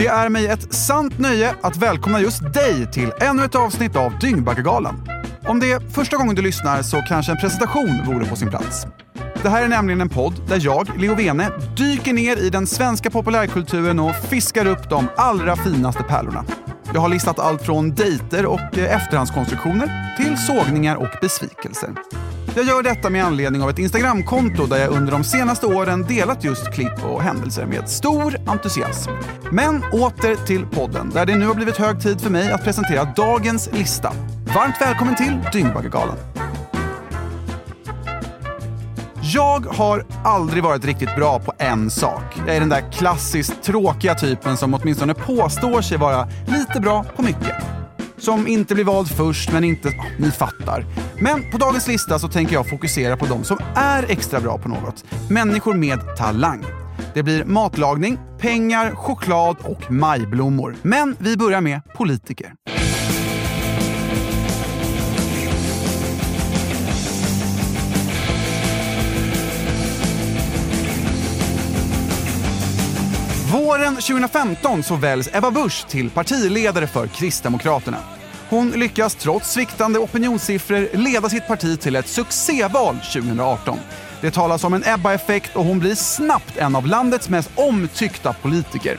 Det 0.00 0.06
är 0.06 0.28
mig 0.28 0.46
ett 0.46 0.74
sant 0.74 1.18
nöje 1.18 1.54
att 1.60 1.76
välkomna 1.76 2.20
just 2.20 2.52
dig 2.54 2.92
till 2.92 3.12
ännu 3.20 3.44
ett 3.44 3.54
avsnitt 3.54 3.96
av 3.96 4.18
Dyngbaggegalan. 4.18 5.08
Om 5.46 5.60
det 5.60 5.72
är 5.72 5.80
första 5.90 6.16
gången 6.16 6.34
du 6.34 6.42
lyssnar 6.42 6.82
så 6.82 7.02
kanske 7.08 7.32
en 7.32 7.38
presentation 7.38 8.00
vore 8.06 8.26
på 8.26 8.36
sin 8.36 8.50
plats. 8.50 8.86
Det 9.42 9.48
här 9.48 9.62
är 9.62 9.68
nämligen 9.68 10.00
en 10.00 10.08
podd 10.08 10.48
där 10.48 10.58
jag, 10.64 10.90
Leo 10.98 11.14
Vene, 11.14 11.50
dyker 11.76 12.12
ner 12.12 12.36
i 12.36 12.50
den 12.50 12.66
svenska 12.66 13.10
populärkulturen 13.10 14.00
och 14.00 14.16
fiskar 14.16 14.66
upp 14.66 14.90
de 14.90 15.08
allra 15.16 15.56
finaste 15.56 16.02
pärlorna. 16.02 16.44
Jag 16.94 17.00
har 17.00 17.08
listat 17.08 17.38
allt 17.38 17.62
från 17.62 17.94
dejter 17.94 18.46
och 18.46 18.78
eh, 18.78 18.96
efterhandskonstruktioner 18.96 20.16
till 20.16 20.38
sågningar 20.38 20.96
och 20.96 21.10
besvikelser. 21.20 21.90
Jag 22.54 22.64
gör 22.64 22.82
detta 22.82 23.10
med 23.10 23.24
anledning 23.24 23.62
av 23.62 23.70
ett 23.70 23.78
Instagramkonto 23.78 24.66
där 24.66 24.78
jag 24.78 24.90
under 24.90 25.12
de 25.12 25.24
senaste 25.24 25.66
åren 25.66 26.02
delat 26.02 26.44
just 26.44 26.72
klipp 26.72 27.04
och 27.04 27.22
händelser 27.22 27.66
med 27.66 27.88
stor 27.88 28.36
entusiasm. 28.46 29.10
Men 29.50 29.84
åter 29.92 30.46
till 30.46 30.66
podden 30.66 31.10
där 31.10 31.26
det 31.26 31.36
nu 31.36 31.46
har 31.46 31.54
blivit 31.54 31.76
hög 31.76 32.02
tid 32.02 32.20
för 32.20 32.30
mig 32.30 32.52
att 32.52 32.64
presentera 32.64 33.04
dagens 33.04 33.72
lista. 33.72 34.12
Varmt 34.54 34.74
välkommen 34.80 35.16
till 35.16 35.38
Dyngbaggegalan. 35.52 36.16
Jag 39.22 39.66
har 39.66 40.06
aldrig 40.24 40.62
varit 40.62 40.84
riktigt 40.84 41.16
bra 41.16 41.40
på 41.40 41.52
en 41.58 41.90
sak. 41.90 42.22
Jag 42.46 42.56
är 42.56 42.60
den 42.60 42.68
där 42.68 42.92
klassiskt 42.92 43.62
tråkiga 43.62 44.14
typen 44.14 44.56
som 44.56 44.74
åtminstone 44.74 45.14
påstår 45.14 45.82
sig 45.82 45.98
vara 45.98 46.28
lite 46.46 46.80
bra 46.80 47.04
på 47.16 47.22
mycket. 47.22 47.79
Som 48.20 48.46
inte 48.46 48.74
blir 48.74 48.84
vald 48.84 49.08
först, 49.08 49.52
men 49.52 49.64
inte... 49.64 49.92
Ni 50.18 50.30
fattar. 50.30 50.84
Men 51.20 51.50
på 51.50 51.58
dagens 51.58 51.88
lista 51.88 52.18
så 52.18 52.28
tänker 52.28 52.52
jag 52.52 52.68
fokusera 52.68 53.16
på 53.16 53.26
de 53.26 53.44
som 53.44 53.58
är 53.74 54.10
extra 54.10 54.40
bra 54.40 54.58
på 54.58 54.68
något. 54.68 55.04
Människor 55.30 55.74
med 55.74 56.16
talang. 56.16 56.64
Det 57.14 57.22
blir 57.22 57.44
matlagning, 57.44 58.18
pengar, 58.38 58.94
choklad 58.94 59.56
och 59.60 59.90
majblommor. 59.90 60.76
Men 60.82 61.16
vi 61.18 61.36
börjar 61.36 61.60
med 61.60 61.80
politiker. 61.94 62.54
Våren 73.52 73.94
2015 73.94 74.82
så 74.82 74.96
väljs 74.96 75.30
Ebba 75.32 75.50
Busch 75.50 75.86
till 75.88 76.10
partiledare 76.10 76.86
för 76.86 77.06
Kristdemokraterna. 77.06 78.19
Hon 78.50 78.70
lyckas 78.70 79.14
trots 79.14 79.52
sviktande 79.52 79.98
opinionssiffror 79.98 80.96
leda 80.96 81.28
sitt 81.28 81.46
parti 81.46 81.80
till 81.80 81.96
ett 81.96 82.08
succéval 82.08 82.96
2018. 83.12 83.78
Det 84.20 84.30
talas 84.30 84.64
om 84.64 84.74
en 84.74 84.84
Ebba-effekt 84.86 85.56
och 85.56 85.64
hon 85.64 85.78
blir 85.78 85.94
snabbt 85.94 86.56
en 86.56 86.76
av 86.76 86.86
landets 86.86 87.28
mest 87.28 87.50
omtyckta 87.54 88.32
politiker. 88.32 88.98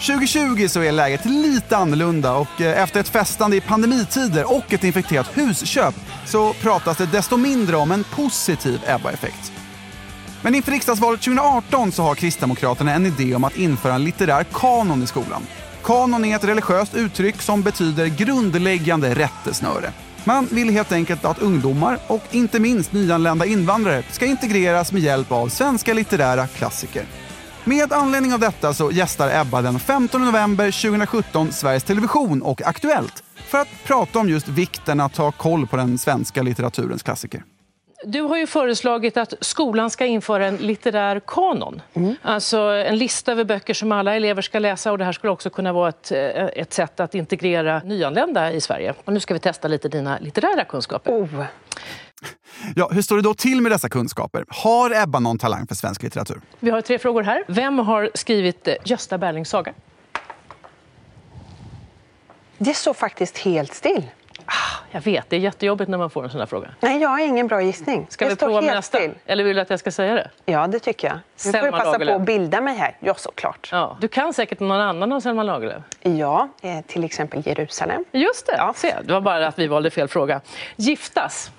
2020 0.00 0.68
så 0.68 0.80
är 0.82 0.92
läget 0.92 1.24
lite 1.24 1.76
annorlunda 1.76 2.34
och 2.34 2.60
eh, 2.60 2.82
efter 2.82 3.00
ett 3.00 3.08
festande 3.08 3.56
i 3.56 3.60
pandemitider 3.60 4.56
och 4.56 4.72
ett 4.72 4.84
infekterat 4.84 5.38
husköp 5.38 5.94
så 6.26 6.52
pratas 6.52 6.96
det 6.96 7.06
desto 7.06 7.36
mindre 7.36 7.76
om 7.76 7.92
en 7.92 8.04
positiv 8.04 8.80
Ebba-effekt. 8.86 9.52
Men 10.42 10.54
inför 10.54 10.72
riksdagsvalet 10.72 11.20
2018 11.20 11.92
så 11.92 12.02
har 12.02 12.14
Kristdemokraterna 12.14 12.92
en 12.92 13.06
idé 13.06 13.34
om 13.34 13.44
att 13.44 13.56
införa 13.56 13.94
en 13.94 14.04
litterär 14.04 14.44
kanon 14.44 15.02
i 15.02 15.06
skolan. 15.06 15.42
Kanon 15.84 16.24
är 16.24 16.36
ett 16.36 16.44
religiöst 16.44 16.94
uttryck 16.94 17.42
som 17.42 17.62
betyder 17.62 18.06
grundläggande 18.06 19.14
rättesnöre. 19.14 19.92
Man 20.24 20.48
vill 20.50 20.70
helt 20.70 20.92
enkelt 20.92 21.24
att 21.24 21.38
ungdomar 21.38 21.98
och 22.06 22.22
inte 22.30 22.60
minst 22.60 22.92
nyanlända 22.92 23.46
invandrare 23.46 24.02
ska 24.10 24.26
integreras 24.26 24.92
med 24.92 25.02
hjälp 25.02 25.32
av 25.32 25.48
svenska 25.48 25.94
litterära 25.94 26.46
klassiker. 26.46 27.04
Med 27.64 27.92
anledning 27.92 28.32
av 28.32 28.40
detta 28.40 28.74
så 28.74 28.90
gästar 28.90 29.40
Ebba 29.40 29.62
den 29.62 29.78
15 29.78 30.24
november 30.24 30.64
2017 30.64 31.52
Sveriges 31.52 31.84
Television 31.84 32.42
och 32.42 32.62
Aktuellt 32.62 33.22
för 33.36 33.58
att 33.58 33.68
prata 33.84 34.18
om 34.18 34.28
just 34.28 34.48
vikten 34.48 35.00
att 35.00 35.16
ha 35.16 35.32
koll 35.32 35.66
på 35.66 35.76
den 35.76 35.98
svenska 35.98 36.42
litteraturens 36.42 37.02
klassiker. 37.02 37.42
Du 38.04 38.20
har 38.20 38.36
ju 38.36 38.46
föreslagit 38.46 39.16
att 39.16 39.34
skolan 39.40 39.90
ska 39.90 40.06
införa 40.06 40.46
en 40.46 40.56
litterär 40.56 41.20
kanon. 41.26 41.82
Mm. 41.94 42.14
Alltså 42.22 42.58
en 42.58 42.98
lista 42.98 43.32
över 43.32 43.44
böcker 43.44 43.74
som 43.74 43.92
alla 43.92 44.14
elever 44.14 44.42
ska 44.42 44.58
läsa 44.58 44.92
och 44.92 44.98
det 44.98 45.04
här 45.04 45.12
skulle 45.12 45.30
också 45.30 45.50
kunna 45.50 45.72
vara 45.72 45.88
ett, 45.88 46.12
eh, 46.12 46.46
ett 46.46 46.72
sätt 46.72 47.00
att 47.00 47.14
integrera 47.14 47.82
nyanlända 47.84 48.52
i 48.52 48.60
Sverige. 48.60 48.94
Och 49.04 49.12
nu 49.12 49.20
ska 49.20 49.34
vi 49.34 49.40
testa 49.40 49.68
lite 49.68 49.88
dina 49.88 50.18
litterära 50.18 50.64
kunskaper. 50.64 51.12
Oh. 51.12 51.44
Ja, 52.76 52.88
hur 52.92 53.02
står 53.02 53.16
det 53.16 53.22
då 53.22 53.34
till 53.34 53.60
med 53.60 53.72
dessa 53.72 53.88
kunskaper? 53.88 54.44
Har 54.48 55.02
Ebba 55.02 55.20
någon 55.20 55.38
talang 55.38 55.66
för 55.66 55.74
svensk 55.74 56.02
litteratur? 56.02 56.40
Vi 56.60 56.70
har 56.70 56.80
tre 56.80 56.98
frågor 56.98 57.22
här. 57.22 57.44
Vem 57.48 57.78
har 57.78 58.10
skrivit 58.14 58.68
eh, 58.68 58.74
Gösta 58.84 59.18
Berlings 59.18 59.48
saga? 59.48 59.74
Det 62.58 62.74
står 62.74 62.94
faktiskt 62.94 63.38
helt 63.38 63.74
still. 63.74 64.06
Ah, 64.44 64.77
jag 64.90 65.00
vet, 65.00 65.30
det 65.30 65.36
är 65.36 65.40
jättejobbigt 65.40 65.90
när 65.90 65.98
man 65.98 66.10
får 66.10 66.24
en 66.24 66.30
sån 66.30 66.40
här 66.40 66.46
fråga. 66.46 66.68
Nej, 66.80 67.00
jag 67.00 67.08
har 67.08 67.18
ingen 67.18 67.46
bra 67.46 67.62
gissning. 67.62 68.06
Ska 68.08 68.24
det 68.24 68.30
vi 68.30 68.36
prova 68.36 68.60
med 68.60 68.74
nästa? 68.74 68.98
Still. 68.98 69.14
Eller 69.26 69.44
vill 69.44 69.56
du 69.56 69.62
att 69.62 69.70
jag 69.70 69.78
ska 69.80 69.90
säga 69.90 70.14
det? 70.14 70.30
Ja, 70.44 70.66
det 70.66 70.78
tycker 70.78 71.08
jag. 71.08 71.18
Nu 71.46 71.52
får 71.52 71.66
jag 71.66 71.72
passa 71.72 71.84
Lagerlöf. 71.92 72.14
på 72.16 72.20
att 72.20 72.26
bilda 72.26 72.60
mig 72.60 72.76
här. 72.76 72.96
Ja, 73.00 73.14
såklart. 73.14 73.68
Ja, 73.72 73.96
du 74.00 74.08
kan 74.08 74.32
säkert 74.34 74.60
någon 74.60 74.80
annan 74.80 75.12
av 75.12 75.20
Selma 75.20 75.42
Lagerlöf? 75.42 75.82
Ja, 76.00 76.48
eh, 76.62 76.80
till 76.86 77.04
exempel 77.04 77.46
Jerusalem. 77.46 78.04
Just 78.12 78.46
det, 78.46 78.54
ja. 78.56 78.72
Se, 78.76 78.94
det 79.04 79.12
var 79.12 79.20
bara 79.20 79.46
att 79.46 79.58
vi 79.58 79.66
valde 79.66 79.90
fel 79.90 80.08
fråga. 80.08 80.40
Giftas? 80.76 81.50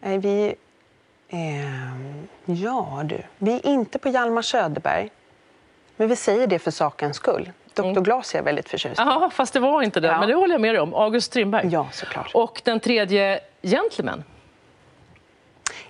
Nej, 0.00 0.18
vi... 0.18 0.54
Eh, 1.28 2.54
ja, 2.62 3.02
du. 3.04 3.22
Vi 3.38 3.54
är 3.54 3.66
inte 3.66 3.98
på 3.98 4.08
Hjalmar 4.08 4.42
Söderberg. 4.42 5.10
Men 5.96 6.08
vi 6.08 6.16
säger 6.16 6.46
det 6.46 6.58
för 6.58 6.70
sakens 6.70 7.16
skull. 7.16 7.52
Dr. 7.74 7.84
Mm. 7.84 8.02
Glas 8.02 8.34
är 8.34 8.38
jag 8.38 8.44
väldigt 8.44 8.68
förtjust 8.68 8.98
Ja, 8.98 9.30
fast 9.34 9.52
det 9.52 9.60
var 9.60 9.82
inte 9.82 10.00
det. 10.00 10.08
Ja. 10.08 10.20
Men 10.20 10.28
det 10.28 10.34
håller 10.34 10.54
jag 10.54 10.60
med 10.60 10.74
dig 10.74 10.80
om. 10.80 10.94
August 10.94 11.26
Strindberg. 11.26 11.68
Ja, 11.72 11.88
såklart. 11.92 12.30
Och 12.34 12.60
den 12.64 12.80
tredje, 12.80 13.40
Gentleman. 13.62 14.24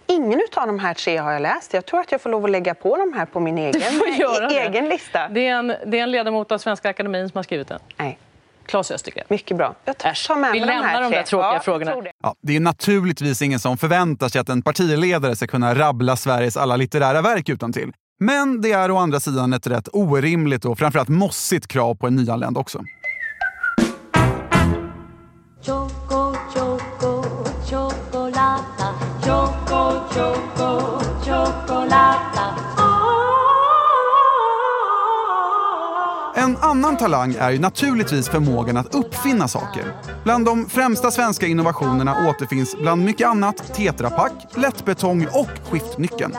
Ingen 0.06 0.40
av 0.54 0.66
de 0.66 0.78
här 0.78 0.94
tre 0.94 1.16
har 1.16 1.32
jag 1.32 1.42
läst. 1.42 1.74
Jag 1.74 1.86
tror 1.86 2.00
att 2.00 2.12
jag 2.12 2.20
får 2.20 2.30
lov 2.30 2.44
att 2.44 2.50
lägga 2.50 2.74
på 2.74 2.96
de 2.96 3.12
här 3.12 3.26
på 3.26 3.40
min 3.40 3.58
egen, 3.58 3.82
egen 4.50 4.88
lista. 4.88 5.28
Det 5.28 5.46
är, 5.46 5.54
en, 5.54 5.66
det 5.66 5.98
är 5.98 6.02
en 6.02 6.10
ledamot 6.10 6.52
av 6.52 6.58
Svenska 6.58 6.90
Akademin 6.90 7.28
som 7.28 7.38
har 7.38 7.42
skrivit 7.42 7.68
den. 7.68 7.80
Nej. 7.96 8.18
Claes 8.66 8.90
Östergren. 8.90 9.26
Mycket 9.28 9.56
bra. 9.56 9.74
Jag 9.84 9.98
tar 9.98 10.36
med 10.36 10.52
Vi 10.52 10.60
de 10.60 10.66
lämnar 10.66 11.02
de 11.02 11.12
där 11.12 11.22
tråkiga 11.22 11.52
ja, 11.54 11.60
frågorna. 11.60 12.00
Det. 12.00 12.12
Ja, 12.22 12.34
det 12.40 12.56
är 12.56 12.60
naturligtvis 12.60 13.42
ingen 13.42 13.60
som 13.60 13.78
förväntar 13.78 14.28
sig 14.28 14.40
att 14.40 14.48
en 14.48 14.62
partiledare 14.62 15.36
ska 15.36 15.46
kunna 15.46 15.74
rabbla 15.74 16.16
Sveriges 16.16 16.56
alla 16.56 16.76
litterära 16.76 17.22
verk 17.22 17.48
utan 17.48 17.72
till. 17.72 17.92
Men 18.18 18.60
det 18.60 18.72
är 18.72 18.90
å 18.90 18.96
andra 18.96 19.20
sidan 19.20 19.52
ett 19.52 19.66
rätt 19.66 19.88
orimligt 19.92 20.64
och 20.64 20.78
framförallt 20.78 21.08
mossigt 21.08 21.66
krav 21.66 21.94
på 21.94 22.06
en 22.06 22.16
nyanländ 22.16 22.58
också. 22.58 22.82
Choco, 25.66 26.34
choco, 26.54 27.22
chocolata. 27.70 28.94
Choco, 29.22 30.00
choco, 30.10 31.00
chocolata. 31.24 32.54
En 36.36 36.56
annan 36.56 36.96
talang 36.96 37.34
är 37.38 37.50
ju 37.50 37.58
naturligtvis 37.58 38.28
förmågan 38.28 38.76
att 38.76 38.94
uppfinna 38.94 39.48
saker. 39.48 39.84
Bland 40.24 40.44
de 40.44 40.68
främsta 40.68 41.10
svenska 41.10 41.46
innovationerna 41.46 42.28
återfinns 42.28 42.76
bland 42.76 43.04
mycket 43.04 43.28
annat 43.28 43.74
Tetra 43.74 44.10
Pak, 44.10 44.32
lättbetong 44.54 45.26
och 45.32 45.50
skiftnyckeln. 45.70 46.32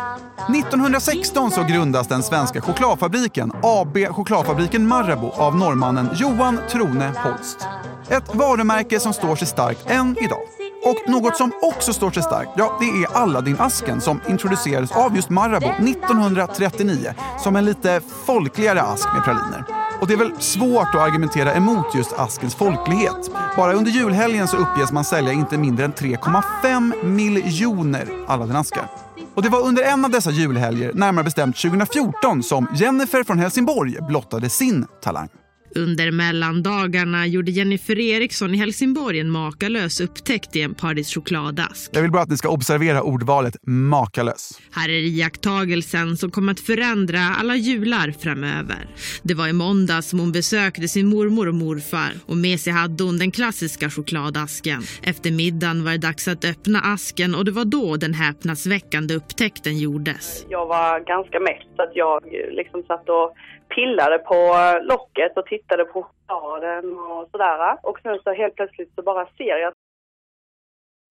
1916 0.50 1.52
så 1.52 1.64
grundas 1.64 2.08
den 2.08 2.24
svenska 2.24 2.62
chokladfabriken, 2.62 3.52
AB 3.64 3.98
Chokladfabriken 4.10 4.88
Marabou, 4.88 5.32
av 5.32 5.56
norrmannen 5.56 6.10
Johan 6.16 6.60
Trone 6.70 7.14
Holst. 7.24 7.68
Ett 8.10 8.36
varumärke 8.36 9.00
som 9.00 9.14
står 9.14 9.36
sig 9.36 9.48
starkt 9.48 9.90
än 9.90 10.18
idag. 10.22 10.40
Och 10.84 11.12
något 11.12 11.38
som 11.38 11.52
också 11.62 11.94
står 11.94 12.12
sig 12.12 12.24
starkt, 12.24 12.50
ja 12.58 12.78
det 12.80 12.86
är 12.86 13.18
Aladdin-asken 13.18 14.02
som 14.02 14.22
introducerades 14.30 14.92
av 14.92 15.16
just 15.16 15.30
Marabou 15.30 15.70
1939 15.70 17.14
som 17.44 17.56
en 17.56 17.66
lite 17.66 18.02
folkligare 18.26 18.82
ask 18.82 19.08
med 19.14 19.24
praliner. 19.24 19.64
Och 20.02 20.08
det 20.08 20.14
är 20.14 20.18
väl 20.18 20.34
svårt 20.40 20.96
att 20.96 21.02
argumentera 21.02 21.54
emot 21.54 21.96
just 21.96 22.14
askens 22.14 22.56
folklighet. 22.56 23.32
Bara 23.58 23.74
under 23.74 23.92
julhelgen 23.92 24.48
så 24.48 24.58
uppges 24.58 24.92
man 24.92 25.04
sälja 25.04 25.34
inte 25.34 25.58
mindre 25.58 25.86
än 25.86 25.94
3,5 25.94 27.06
miljoner 27.06 28.08
Aladdin-askar. 28.28 29.07
Och 29.38 29.44
det 29.44 29.50
var 29.50 29.62
under 29.62 29.84
en 29.84 30.06
av 30.06 30.12
dessa 30.12 30.32
julhelger, 30.32 30.94
närmare 30.94 31.24
bestämt 31.24 31.58
2014, 31.58 32.44
som 32.44 32.68
Jennifer 32.76 33.24
från 33.24 33.40
Helsingborg 33.40 33.98
blottade 34.08 34.50
sin 34.50 34.86
talang. 35.02 35.30
Under 35.78 36.12
mellandagarna 36.12 37.28
gjorde 37.28 37.52
Jennifer 37.52 38.00
Eriksson 38.00 38.56
i 38.56 38.58
Helsingborg 38.58 39.20
en 39.20 39.30
makalös 39.30 40.02
upptäckt 40.02 40.56
i 40.56 40.62
en 40.62 40.74
Paris 40.74 41.14
chokladask. 41.14 41.92
Jag 41.94 42.02
vill 42.02 42.12
bara 42.12 42.22
att 42.22 42.30
ni 42.30 42.38
ska 42.38 42.50
observera 42.50 43.02
ordvalet 43.02 43.58
makalös. 43.68 44.62
Här 44.72 44.90
är 44.90 44.94
iakttagelsen 44.94 46.18
som 46.18 46.32
kommer 46.32 46.52
att 46.52 46.60
förändra 46.60 47.20
alla 47.20 47.56
jular 47.56 48.12
framöver. 48.20 48.88
Det 49.24 49.34
var 49.34 49.48
i 49.48 49.54
måndag 49.54 50.02
som 50.02 50.20
hon 50.20 50.32
besökte 50.32 50.88
sin 50.88 51.08
mormor 51.08 51.48
och 51.48 51.56
morfar 51.56 52.12
och 52.26 52.38
med 52.38 52.60
sig 52.60 52.74
hade 52.74 53.04
hon 53.04 53.18
den 53.18 53.32
klassiska 53.32 53.90
chokladasken. 53.90 54.82
Efter 55.04 55.32
middagen 55.32 55.84
var 55.84 55.92
det 55.92 55.98
dags 55.98 56.28
att 56.28 56.46
öppna 56.46 56.80
asken 56.80 57.36
och 57.36 57.46
det 57.46 57.52
var 57.52 57.66
då 57.66 57.98
den 57.98 58.14
häpnadsväckande 58.14 59.14
upptäckten 59.16 59.78
gjordes. 59.78 60.46
Jag 60.50 60.66
var 60.66 61.00
ganska 61.00 61.40
mätt 61.40 61.68
så 61.76 61.84
att 61.84 61.96
jag 61.96 62.24
liksom 62.52 62.84
satt 62.84 63.10
och 63.10 63.36
pillade 63.76 64.18
på 64.20 64.40
locket 64.82 65.38
och 65.38 65.46
tittade 65.46 65.86
på 65.86 66.04
chokladen 66.04 66.86
och 67.00 67.30
sådär. 67.32 67.78
Och 67.84 68.00
sen 68.04 68.20
så 68.24 68.34
helt 68.34 68.56
plötsligt 68.56 68.92
så 68.96 69.02
bara 69.02 69.26
ser 69.26 69.58
jag 69.64 69.74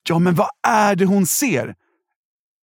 Ja, 0.09 0.19
men 0.19 0.35
vad 0.35 0.49
är 0.69 0.97
det 0.97 1.05
hon 1.05 1.27
ser? 1.27 1.75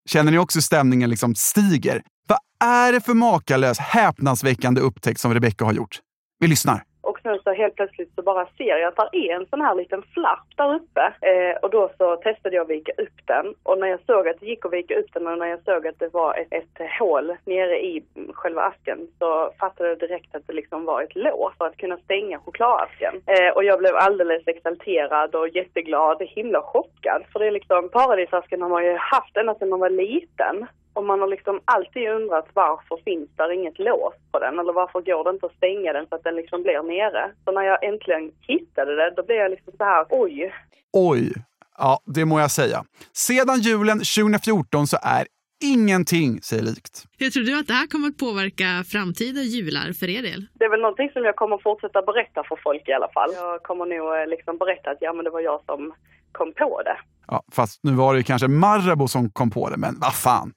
Känner 0.09 0.31
ni 0.31 0.37
också 0.37 0.61
stämningen 0.61 1.09
liksom 1.09 1.35
stiger? 1.35 2.01
Vad 2.27 2.39
är 2.69 2.93
det 2.93 3.01
för 3.01 3.13
makalös, 3.13 3.79
häpnadsväckande 3.79 4.81
upptäckt 4.81 5.19
som 5.19 5.33
Rebecca 5.33 5.65
har 5.65 5.73
gjort? 5.73 5.99
Vi 6.39 6.47
lyssnar 6.47 6.83
nu 7.23 7.39
så 7.43 7.53
helt 7.53 7.75
plötsligt 7.75 8.15
så 8.15 8.21
bara 8.21 8.45
ser 8.57 8.77
jag 8.77 8.83
att 8.83 9.11
det 9.11 9.17
är 9.17 9.35
en 9.35 9.45
sån 9.45 9.61
här 9.61 9.75
liten 9.75 10.03
flapp 10.13 10.47
där 10.55 10.75
uppe. 10.75 11.13
Eh, 11.21 11.55
och 11.61 11.69
då 11.69 11.89
så 11.97 12.15
testade 12.15 12.55
jag 12.55 12.63
att 12.63 12.69
vika 12.69 12.91
upp 12.97 13.19
den. 13.25 13.53
Och 13.63 13.79
när 13.79 13.87
jag 13.87 13.99
såg 14.05 14.27
att 14.27 14.39
det 14.39 14.45
gick 14.45 14.65
att 14.65 14.73
vika 14.73 14.99
upp 14.99 15.13
den 15.13 15.27
och 15.27 15.37
när 15.37 15.47
jag 15.47 15.63
såg 15.63 15.87
att 15.87 15.99
det 15.99 16.13
var 16.13 16.35
ett, 16.35 16.53
ett 16.53 16.91
hål 16.99 17.35
nere 17.45 17.85
i 17.85 18.03
själva 18.33 18.61
asken 18.61 19.07
så 19.19 19.51
fattade 19.59 19.89
jag 19.89 19.99
direkt 19.99 20.35
att 20.35 20.47
det 20.47 20.53
liksom 20.53 20.85
var 20.85 21.01
ett 21.01 21.15
lås 21.15 21.53
för 21.57 21.65
att 21.65 21.77
kunna 21.77 21.97
stänga 21.97 22.39
chokladasken. 22.39 23.21
Eh, 23.25 23.49
och 23.55 23.63
jag 23.63 23.79
blev 23.79 23.95
alldeles 23.95 24.47
exalterad 24.47 25.35
och 25.35 25.49
jätteglad, 25.49 26.21
himla 26.21 26.61
chockad. 26.61 27.23
För 27.33 27.39
det 27.39 27.47
är 27.47 27.51
liksom, 27.51 27.89
paradisasken 27.89 28.61
har 28.61 28.69
man 28.69 28.85
ju 28.85 28.97
haft 28.97 29.37
ända 29.37 29.55
sedan 29.55 29.69
man 29.69 29.79
var 29.79 29.89
liten. 29.89 30.67
Och 30.93 31.05
man 31.05 31.19
har 31.19 31.27
liksom 31.27 31.59
alltid 31.65 32.09
undrat 32.09 32.47
varför 32.53 32.97
finns 33.03 33.29
där 33.35 33.51
inget 33.51 33.79
lås 33.79 34.13
på 34.31 34.39
den 34.39 34.59
eller 34.59 34.73
varför 34.73 35.01
går 35.01 35.23
det 35.23 35.29
inte 35.29 35.45
att 35.45 35.55
stänga 35.55 35.93
den 35.93 36.05
så 36.09 36.15
att 36.15 36.23
den 36.23 36.35
liksom 36.35 36.63
blir 36.63 36.83
nere. 36.83 37.31
Så 37.45 37.51
när 37.51 37.61
jag 37.61 37.83
äntligen 37.83 38.31
hittade 38.47 38.95
det, 38.95 39.13
då 39.17 39.23
blev 39.23 39.37
jag 39.37 39.51
liksom 39.51 39.73
så 39.77 39.83
här, 39.83 40.05
oj. 40.09 40.53
Oj, 40.93 41.33
ja 41.77 41.99
det 42.05 42.25
må 42.25 42.39
jag 42.39 42.51
säga. 42.51 42.83
Sedan 43.13 43.59
julen 43.59 43.97
2014 43.97 44.87
så 44.87 44.97
är 45.01 45.27
ingenting 45.63 46.41
sig 46.41 46.61
likt. 46.61 47.05
Hur 47.19 47.29
tror 47.29 47.43
du 47.43 47.59
att 47.59 47.67
det 47.67 47.73
här 47.73 47.87
kommer 47.87 48.07
att 48.07 48.17
påverka 48.17 48.83
framtida 48.87 49.41
jular 49.41 49.93
för 49.99 50.09
er 50.09 50.21
del? 50.21 50.45
Det 50.53 50.65
är 50.65 50.69
väl 50.69 50.81
någonting 50.81 51.09
som 51.13 51.23
jag 51.23 51.35
kommer 51.35 51.57
fortsätta 51.57 52.01
berätta 52.01 52.43
för 52.49 52.59
folk 52.63 52.89
i 52.89 52.93
alla 52.93 53.11
fall. 53.13 53.29
Jag 53.33 53.63
kommer 53.63 53.85
nog 53.85 54.07
eh, 54.17 54.27
liksom 54.27 54.57
berätta 54.57 54.89
att 54.91 54.97
ja 55.01 55.13
men 55.13 55.25
det 55.25 55.31
var 55.31 55.41
jag 55.41 55.61
som 55.65 55.93
kom 56.31 56.53
på 56.53 56.81
det. 56.85 56.97
Ja, 57.27 57.43
fast 57.51 57.83
nu 57.83 57.91
var 57.91 58.13
det 58.13 58.17
ju 58.17 58.23
kanske 58.23 58.47
Marabou 58.47 59.07
som 59.07 59.29
kom 59.29 59.51
på 59.51 59.69
det, 59.69 59.77
men 59.77 59.99
vad 59.99 60.15
fan. 60.15 60.53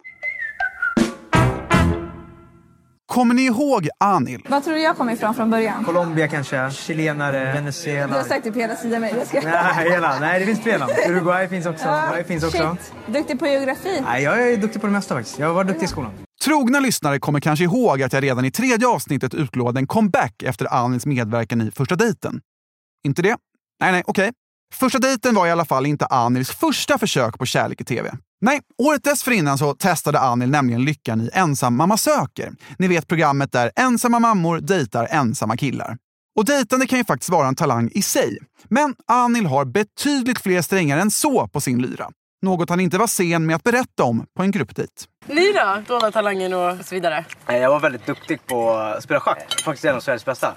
Kommer 3.17 3.35
ni 3.35 3.43
ihåg 3.43 3.89
Anil? 4.01 4.47
Vad 4.49 4.65
tror 4.65 4.75
du 4.75 4.81
jag 4.81 4.97
kom 4.97 5.11
ifrån 5.11 5.35
från 5.35 5.51
början? 5.51 5.85
Colombia 5.85 6.29
kanske, 6.29 6.71
chilenare, 6.71 7.47
Du 7.47 7.53
Venezuela. 7.53 8.17
har 8.17 8.23
sagt 8.23 8.45
typ 8.45 8.57
hela. 8.57 8.75
Jag 8.93 9.27
ska... 9.27 9.41
Nej, 9.41 9.91
hela. 9.91 10.19
Nej, 10.21 10.41
det 10.41 10.47
finns 10.47 10.61
fler 10.61 10.79
namn. 10.79 10.93
Uruguay 11.09 11.49
finns 11.49 11.67
också. 11.67 11.85
Uruguay 11.89 12.25
finns 12.25 12.45
också. 12.45 12.77
Shit. 12.81 13.15
Duktig 13.15 13.39
på 13.39 13.47
geografi. 13.47 14.01
Nej, 14.05 14.23
jag 14.23 14.53
är 14.53 14.57
duktig 14.57 14.81
på 14.81 14.87
det 14.87 14.93
mesta 14.93 15.15
faktiskt. 15.15 15.39
Jag 15.39 15.55
var 15.55 15.65
duktig 15.65 15.85
i 15.85 15.89
skolan. 15.89 16.13
Trogna 16.45 16.81
lyssnare 16.81 17.19
kommer 17.19 17.41
kanske 17.41 17.65
ihåg 17.65 18.03
att 18.03 18.13
jag 18.13 18.23
redan 18.23 18.45
i 18.45 18.51
tredje 18.51 18.89
avsnittet 18.89 19.35
utlovade 19.35 19.81
en 19.81 19.87
comeback 19.87 20.43
efter 20.43 20.75
Anils 20.75 21.07
medverkan 21.07 21.61
i 21.61 21.71
Första 21.71 21.97
dejten. 21.97 22.41
Inte 23.07 23.23
det? 23.23 23.37
Nej, 23.81 23.93
nej, 23.93 24.03
okej. 24.07 24.33
Första 24.75 24.99
dejten 24.99 25.35
var 25.35 25.47
i 25.47 25.51
alla 25.51 25.65
fall 25.65 25.87
inte 25.87 26.07
Anils 26.07 26.51
första 26.51 26.99
försök 26.99 27.39
på 27.39 27.47
kärlek 27.47 27.81
i 27.81 27.85
tv. 27.85 28.11
Nej, 28.41 28.61
året 28.79 29.05
dessförinnan 29.05 29.59
så 29.59 29.75
testade 29.75 30.21
Anil 30.21 30.51
nämligen 30.51 30.85
lyckan 30.85 31.21
i 31.21 31.31
Ensam 31.33 31.77
mamma 31.77 31.97
söker. 31.97 32.53
Ni 32.79 32.89
vet 32.89 33.09
programmet 33.09 33.53
där 33.53 33.71
ensamma 33.77 34.19
mammor 34.19 34.61
dejtar 34.61 35.09
ensamma 35.11 35.57
killar. 35.57 35.97
Och 36.39 36.45
dejtande 36.45 36.87
kan 36.87 36.99
ju 36.99 37.05
faktiskt 37.05 37.31
vara 37.31 37.49
en 37.49 37.55
talang 37.55 37.91
i 37.95 38.03
sig. 38.03 38.39
Men 38.69 38.95
Anil 39.07 39.47
har 39.47 39.65
betydligt 39.65 40.39
fler 40.39 40.63
strängar 40.63 40.99
än 40.99 41.11
så 41.11 41.49
på 41.49 41.61
sin 41.61 41.83
lyra. 41.83 42.11
Något 42.43 42.71
han 42.71 42.81
inte 42.81 42.99
var 42.99 43.07
sen 43.07 43.47
med 43.47 43.57
att 43.57 43.63
berätta 43.63 44.05
om 44.05 44.27
på 44.37 44.43
en 44.43 44.51
gruppdejt. 44.51 44.93
Ni 45.27 45.53
då? 45.53 45.83
Dolda 45.87 46.11
talangen 46.13 46.53
och 46.55 46.77
så 46.85 46.95
vidare. 46.95 47.25
Jag 47.47 47.71
var 47.71 47.81
väldigt 47.81 48.07
duktig 48.07 48.47
på 48.47 48.71
att 48.71 49.03
spela 49.03 49.21
schack. 49.21 49.63
Faktiskt 49.65 49.85
en 49.85 49.97
av 49.97 50.01
Sveriges 50.01 50.25
bästa. 50.25 50.55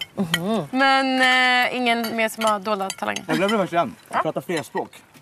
Men 0.72 1.22
eh, 1.22 1.78
ingen 1.78 2.16
mer 2.16 2.30
som 2.30 2.44
har 2.46 2.60
dolda 2.60 2.90
talanger? 2.90 3.24
Jag 3.28 3.38
glömde 3.38 3.58
faktiskt 3.58 3.80
en. 3.80 3.96
Jag 4.10 4.22
pratar 4.24 4.42
flera 4.42 4.64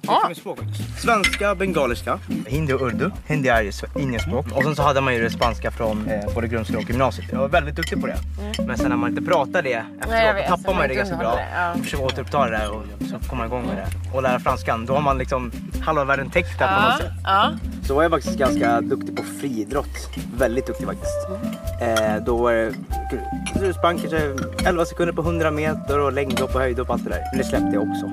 språk. 0.08 0.20
Ja. 0.30 0.36
språk. 0.36 0.60
Svenska, 1.00 1.56
bengaliska, 1.56 2.20
hindi 2.48 2.74
och 2.74 2.82
urdu. 2.82 3.12
Hindi 3.28 3.50
är 3.50 3.62
ju 3.62 3.72
indienspråk. 4.00 4.46
Och 4.52 4.64
sen 4.64 4.76
så 4.76 4.82
hade 4.84 5.02
man 5.02 5.14
ju 5.14 5.24
det 5.24 5.30
spanska 5.30 5.72
från 5.72 6.08
eh, 6.10 6.34
både 6.36 6.48
grundskolan 6.48 6.84
och 6.84 6.90
gymnasiet. 6.90 7.28
Jag 7.32 7.40
var 7.40 7.48
väldigt 7.48 7.76
duktig 7.76 8.02
på 8.02 8.08
det. 8.08 8.18
Men 8.68 8.78
sen 8.78 8.90
när 8.90 8.96
man 8.98 9.10
inte 9.10 9.22
pratar 9.22 9.62
det 9.62 9.74
efteråt, 9.74 10.10
Nej, 10.10 10.34
vet. 10.34 10.48
tappar 10.48 10.74
man 10.74 10.82
ju 10.82 10.88
det 10.88 10.96
ganska 10.96 11.16
bra. 11.16 11.36
det, 11.36 11.46
ja. 11.56 11.74
Försöker 11.84 12.06
återuppta 12.06 12.46
det 12.46 12.58
där 12.58 12.72
och 12.72 12.84
så 13.10 13.30
kommer 13.30 13.48
man 13.48 13.48
igång 13.48 13.66
med 13.68 13.78
det. 13.78 14.18
Och 14.18 14.24
lära 14.24 14.40
franskan, 14.40 14.86
då 14.86 14.94
har 14.94 15.02
man 15.02 15.18
liksom 15.18 15.52
halva 15.86 16.04
världen 16.04 16.30
täckt 16.30 16.60
där 16.60 16.68
på 16.68 16.82
något 16.82 16.92
Ja, 16.92 16.98
sätt. 16.98 17.14
ja. 17.24 17.52
Så 17.88 17.96
var 17.96 18.04
jag 18.04 18.12
faktiskt 18.12 18.38
ganska 18.38 18.82
duktig 18.82 19.16
på 19.18 19.24
friidrott. 19.24 20.10
Väldigt 20.38 20.68
duktig 20.68 20.86
faktiskt. 20.88 21.28
Eh, 21.82 22.24
då 22.26 22.38
var 22.38 22.54
det, 22.54 22.74
du 23.62 23.74
sprang 23.74 23.98
kanske 24.00 24.34
11 24.66 24.86
sekunder 24.86 25.14
på 25.14 25.22
100 25.22 25.52
meter 25.52 26.00
och 26.00 26.14
längdhopp 26.14 26.56
och 26.56 26.62
höjdhopp 26.62 26.88
och 26.88 26.94
allt 26.94 27.04
det 27.04 27.10
där. 27.10 27.22
Men 27.32 27.38
det 27.38 27.44
släppte 27.44 27.70
jag 27.74 27.84
också. 27.90 28.10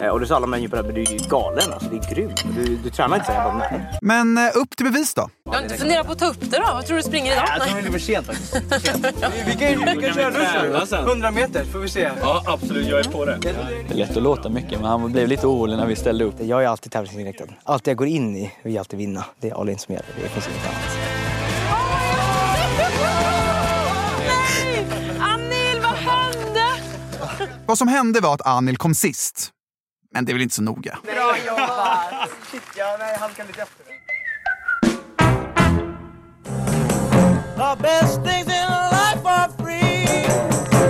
Eh, 0.00 0.08
och 0.08 0.20
då 0.20 0.26
sa 0.26 0.36
alla 0.36 0.46
människor 0.46 0.68
på 0.68 0.76
det, 0.76 0.82
men 0.82 0.94
du 0.94 1.02
är 1.02 1.06
ju 1.12 1.18
galen 1.18 1.72
alltså, 1.72 1.88
det 1.88 1.96
är 1.96 2.14
grymt. 2.14 2.44
Du, 2.56 2.76
du 2.76 2.90
tränar 2.90 3.16
inte 3.16 3.26
så 3.26 3.32
här. 3.32 3.44
Jag 3.44 3.52
bara, 3.54 3.68
nej. 3.70 3.98
Men 4.02 4.38
eh, 4.38 4.50
upp 4.54 4.76
till 4.76 4.86
bevis 4.86 5.14
då. 5.14 5.28
Du 5.44 5.50
har 5.50 5.62
inte 5.62 5.74
funderat 5.74 6.06
på 6.06 6.12
att 6.12 6.18
ta 6.18 6.26
upp 6.26 6.40
det 6.40 6.56
då? 6.58 6.62
Vad 6.72 6.86
tror 6.86 6.96
du 6.96 7.02
springer 7.02 7.32
idag? 7.32 7.44
Jag 7.48 7.62
tror 7.62 7.76
det 7.76 7.82
blir 7.82 7.92
för 7.92 7.98
sent 7.98 8.26
faktiskt. 8.26 8.54
Vi 9.46 9.52
kan, 9.52 9.96
vi 9.96 10.02
kan 10.02 10.14
köra 10.14 10.30
rush 10.80 10.94
100 10.94 11.30
meter 11.30 11.64
får 11.64 11.78
vi 11.78 11.88
se. 11.88 12.10
Ja, 12.20 12.42
absolut. 12.46 12.88
Jag 12.88 13.00
är 13.00 13.04
på 13.10 13.24
det. 13.24 13.38
Det 13.42 13.48
är 13.90 13.94
lätt 13.94 14.16
att 14.16 14.22
låta 14.22 14.48
mycket, 14.48 14.80
men 14.80 14.84
han 14.84 15.12
blev 15.12 15.28
lite 15.28 15.46
orolig 15.46 15.76
när 15.76 15.86
vi 15.86 15.96
ställde 15.96 16.24
upp. 16.24 16.34
Jag 16.40 16.64
är 16.64 16.68
alltid 16.68 16.92
tävlingsinriktad. 16.92 17.44
Allt 17.64 17.86
jag 17.86 17.96
går 17.96 18.06
in 18.06 18.36
i 18.36 18.52
vill 18.62 18.74
jag 18.74 18.80
alltid 18.80 18.98
vinna. 18.98 19.24
Det 19.40 19.50
är 19.50 19.60
all 19.60 19.68
in 19.68 19.78
som 19.78 19.94
gäller. 19.94 20.08
Det 20.22 20.28
finns 20.28 20.48
inget 20.48 20.66
annat. 20.66 20.98
Anil, 25.20 25.80
vad 25.82 25.92
hände? 25.92 26.66
Vad 27.66 27.78
som 27.78 27.88
hände 27.88 28.20
var 28.20 28.34
att 28.34 28.46
Anil 28.46 28.76
kom 28.76 28.94
sist. 28.94 29.50
Men 30.14 30.24
det 30.24 30.32
är 30.32 30.34
väl 30.34 30.42
inte 30.42 30.54
så 30.54 30.62
noga. 30.62 30.98
Bra 31.02 31.34
jobbat! 31.46 32.30
Shit, 32.50 32.62
ja, 32.76 32.96
nej, 32.98 33.12
jag 33.12 33.18
halkade 33.20 33.48
lite 33.48 33.62
efter. 33.62 33.84
The 37.56 37.82
best 37.82 38.24
things 38.24 38.46
in 38.46 38.68
life 38.90 39.24
are 39.24 39.48
free, 39.58 40.26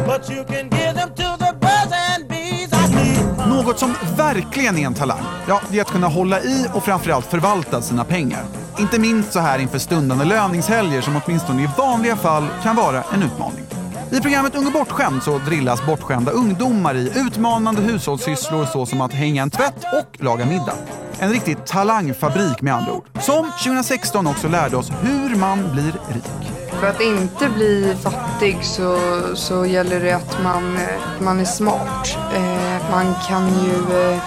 but 0.06 0.30
you 0.30 0.44
can 0.44 0.68
give 0.70 0.94
them 0.94 1.08
to 1.08 1.36
the 1.44 1.52
birds 1.60 1.92
and 2.16 2.28
bees. 2.28 2.72
I 2.72 2.94
need 2.94 3.48
Något 3.48 3.78
som 3.78 3.94
verkligen 4.16 4.78
är 4.78 4.86
en 4.86 4.94
talang, 4.94 5.22
ja, 5.48 5.60
det 5.70 5.78
är 5.78 5.82
att 5.82 5.90
kunna 5.90 6.06
hålla 6.06 6.40
i 6.40 6.66
och 6.74 6.84
framförallt 6.84 7.26
förvalta 7.26 7.82
sina 7.82 8.04
pengar. 8.04 8.44
Inte 8.78 9.00
minst 9.00 9.32
så 9.32 9.40
här 9.40 9.58
inför 9.58 9.78
stundande 9.78 10.24
löningshelger 10.24 11.00
som 11.00 11.20
åtminstone 11.24 11.62
i 11.62 11.68
vanliga 11.78 12.16
fall 12.16 12.46
kan 12.62 12.76
vara 12.76 13.02
en 13.12 13.22
utmaning. 13.22 13.77
I 14.10 14.20
programmet 14.20 14.54
Ung 14.54 14.66
och 14.66 14.72
bortskämd 14.72 15.22
så 15.22 15.38
drillas 15.38 15.86
bortskämda 15.86 16.32
ungdomar 16.32 16.94
i 16.94 17.12
utmanande 17.16 17.82
hushållssysslor 17.82 18.66
såsom 18.66 19.00
att 19.00 19.12
hänga 19.12 19.42
en 19.42 19.50
tvätt 19.50 19.84
och 19.92 20.24
laga 20.24 20.46
middag. 20.46 20.74
En 21.18 21.30
riktig 21.30 21.66
talangfabrik 21.66 22.62
med 22.62 22.74
andra 22.74 22.92
ord. 22.92 23.04
Som 23.20 23.50
2016 23.64 24.26
också 24.26 24.48
lärde 24.48 24.76
oss 24.76 24.90
hur 25.02 25.36
man 25.36 25.72
blir 25.72 25.84
rik. 25.84 26.52
För 26.80 26.86
att 26.86 27.00
inte 27.00 27.48
bli 27.48 27.96
fattig 28.02 28.58
så, 28.62 28.98
så 29.34 29.66
gäller 29.66 30.00
det 30.00 30.12
att 30.12 30.42
man, 30.42 30.78
man 31.20 31.40
är 31.40 31.44
smart. 31.44 32.18
Eh, 32.34 32.90
man 32.90 33.14
kan 33.28 33.48
ju 33.48 34.10
eh, 34.10 34.22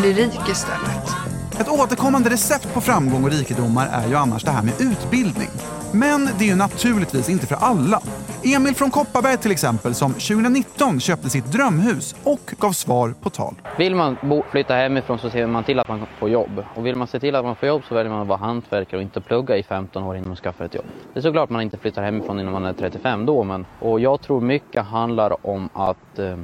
bli 0.00 0.12
rik 0.12 0.48
istället. 0.48 1.10
Ett 1.58 1.68
återkommande 1.68 2.30
recept 2.30 2.74
på 2.74 2.80
framgång 2.80 3.24
och 3.24 3.30
rikedomar 3.30 3.88
är 3.92 4.08
ju 4.08 4.14
annars 4.14 4.44
det 4.44 4.50
här 4.50 4.62
med 4.62 4.74
utbildning. 4.78 5.50
Men 5.94 6.28
det 6.38 6.44
är 6.44 6.48
ju 6.48 6.56
naturligtvis 6.56 7.28
inte 7.28 7.46
för 7.46 7.56
alla. 7.56 8.02
Emil 8.44 8.74
från 8.74 8.90
Kopparberg 8.90 9.36
till 9.36 9.50
exempel, 9.50 9.94
som 9.94 10.12
2019 10.12 11.00
köpte 11.00 11.30
sitt 11.30 11.52
drömhus 11.52 12.14
och 12.24 12.54
gav 12.58 12.72
svar 12.72 13.14
på 13.22 13.30
tal. 13.30 13.54
Vill 13.78 13.94
man 13.94 14.16
bo, 14.22 14.44
flytta 14.50 14.74
hemifrån 14.74 15.18
så 15.18 15.30
ser 15.30 15.46
man 15.46 15.64
till 15.64 15.78
att 15.78 15.88
man 15.88 16.06
får 16.18 16.30
jobb. 16.30 16.64
Och 16.74 16.86
vill 16.86 16.96
man 16.96 17.06
se 17.06 17.20
till 17.20 17.34
att 17.34 17.44
man 17.44 17.56
får 17.56 17.68
jobb 17.68 17.82
så 17.88 17.94
väljer 17.94 18.12
man 18.12 18.22
att 18.22 18.28
vara 18.28 18.38
hantverkare 18.38 18.96
och 18.96 19.02
inte 19.02 19.20
plugga 19.20 19.56
i 19.56 19.62
15 19.62 20.02
år 20.02 20.16
innan 20.16 20.28
man 20.28 20.36
skaffar 20.36 20.64
ett 20.64 20.74
jobb. 20.74 20.84
Det 21.12 21.20
är 21.20 21.22
såklart 21.22 21.50
man 21.50 21.62
inte 21.62 21.78
flyttar 21.78 22.02
hemifrån 22.02 22.40
innan 22.40 22.52
man 22.52 22.64
är 22.64 22.72
35 22.72 23.26
då, 23.26 23.44
men 23.44 23.66
och 23.80 24.00
jag 24.00 24.22
tror 24.22 24.40
mycket 24.40 24.84
handlar 24.84 25.46
om 25.46 25.68
att 25.72 26.18
eh, 26.18 26.36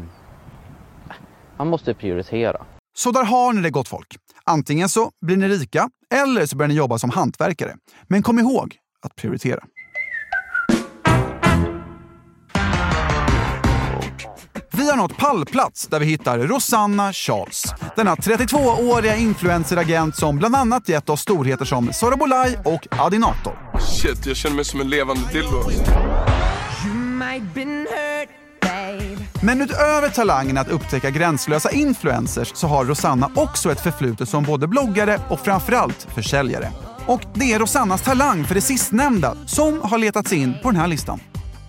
man 1.56 1.68
måste 1.68 1.94
prioritera. 1.94 2.62
Så 2.94 3.10
där 3.10 3.24
har 3.24 3.52
ni 3.52 3.62
det 3.62 3.70
gott 3.70 3.88
folk. 3.88 4.16
Antingen 4.44 4.88
så 4.88 5.10
blir 5.20 5.36
ni 5.36 5.48
rika 5.48 5.90
eller 6.14 6.46
så 6.46 6.56
börjar 6.56 6.68
ni 6.68 6.74
jobba 6.74 6.98
som 6.98 7.10
hantverkare. 7.10 7.76
Men 8.08 8.22
kom 8.22 8.38
ihåg 8.38 8.79
att 9.02 9.16
prioritera. 9.16 9.60
har 14.90 14.96
nått 14.96 15.16
pallplats 15.16 15.86
där 15.86 16.00
vi 16.00 16.06
hittar 16.06 16.38
Rosanna 16.38 17.12
Charles. 17.12 17.64
Denna 17.96 18.14
32-åriga 18.14 19.16
influenceragent 19.16 20.16
som 20.16 20.38
bland 20.38 20.56
annat 20.56 20.88
gett 20.88 21.08
oss 21.08 21.20
storheter 21.20 21.64
som 21.64 21.92
Sara 21.92 22.16
Bolaj 22.16 22.58
och 22.64 22.86
Adinator. 22.90 23.78
Shit, 23.80 24.26
jag 24.26 24.36
känner 24.36 24.56
mig 24.56 24.64
som 24.64 24.80
en 24.80 24.88
levande 24.88 25.22
dildo. 25.32 25.62
Men 29.42 29.60
utöver 29.60 30.08
talangen 30.08 30.58
att 30.58 30.68
upptäcka 30.68 31.10
gränslösa 31.10 31.70
influencers 31.70 32.52
så 32.54 32.66
har 32.66 32.84
Rosanna 32.84 33.30
också 33.34 33.72
ett 33.72 33.80
förflutet 33.80 34.28
som 34.28 34.44
både 34.44 34.66
bloggare 34.66 35.20
och 35.28 35.40
framförallt 35.40 36.06
försäljare. 36.14 36.72
Och 37.10 37.22
det 37.34 37.52
är 37.52 37.58
Rosannas 37.58 38.02
talang 38.02 38.44
för 38.44 38.54
det 38.54 38.60
sistnämnda 38.60 39.36
som 39.46 39.80
har 39.82 39.98
letats 39.98 40.32
in 40.32 40.54
på 40.62 40.70
den 40.70 40.80
här 40.80 40.88
listan. 40.88 41.20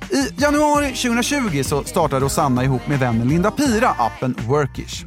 I 0.10 0.42
januari 0.42 0.86
2020 0.86 1.64
så 1.64 1.84
startade 1.84 2.26
Rosanna 2.26 2.64
ihop 2.64 2.88
med 2.88 3.00
vännen 3.00 3.28
Linda 3.28 3.52
Pira 3.52 3.90
appen 3.90 4.36
Workish. 4.48 5.06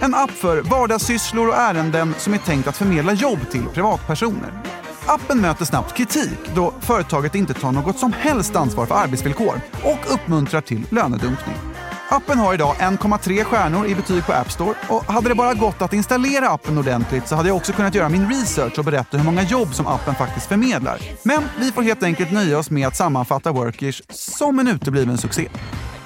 En 0.00 0.14
app 0.14 0.30
för 0.30 0.62
vardagssysslor 0.62 1.48
och 1.48 1.56
ärenden 1.56 2.14
som 2.18 2.34
är 2.34 2.38
tänkt 2.38 2.68
att 2.68 2.76
förmedla 2.76 3.12
jobb 3.12 3.38
till 3.50 3.64
privatpersoner. 3.74 4.62
Appen 5.06 5.40
möter 5.40 5.64
snabbt 5.64 5.96
kritik 5.96 6.54
då 6.54 6.74
företaget 6.80 7.34
inte 7.34 7.54
tar 7.54 7.72
något 7.72 7.98
som 7.98 8.12
helst 8.12 8.56
ansvar 8.56 8.86
för 8.86 8.94
arbetsvillkor 8.94 9.60
och 9.84 10.14
uppmuntrar 10.14 10.60
till 10.60 10.86
lönedumpning. 10.90 11.75
Appen 12.08 12.38
har 12.38 12.54
idag 12.54 12.76
1,3 12.78 13.44
stjärnor 13.44 13.86
i 13.86 13.94
betyg 13.94 14.26
på 14.26 14.32
App 14.32 14.52
Store 14.52 14.74
och 14.88 15.04
hade 15.04 15.28
det 15.28 15.34
bara 15.34 15.54
gått 15.54 15.82
att 15.82 15.92
installera 15.92 16.48
appen 16.48 16.78
ordentligt 16.78 17.28
så 17.28 17.34
hade 17.34 17.48
jag 17.48 17.56
också 17.56 17.72
kunnat 17.72 17.94
göra 17.94 18.08
min 18.08 18.28
research 18.28 18.78
och 18.78 18.84
berätta 18.84 19.16
hur 19.16 19.24
många 19.24 19.42
jobb 19.42 19.74
som 19.74 19.86
appen 19.86 20.14
faktiskt 20.14 20.46
förmedlar. 20.46 20.98
Men 21.22 21.42
vi 21.60 21.72
får 21.72 21.82
helt 21.82 22.02
enkelt 22.02 22.32
nöja 22.32 22.58
oss 22.58 22.70
med 22.70 22.86
att 22.88 22.96
sammanfatta 22.96 23.52
Workish 23.52 24.02
som 24.10 24.58
en 24.58 24.68
utebliven 24.68 25.18
succé. 25.18 25.48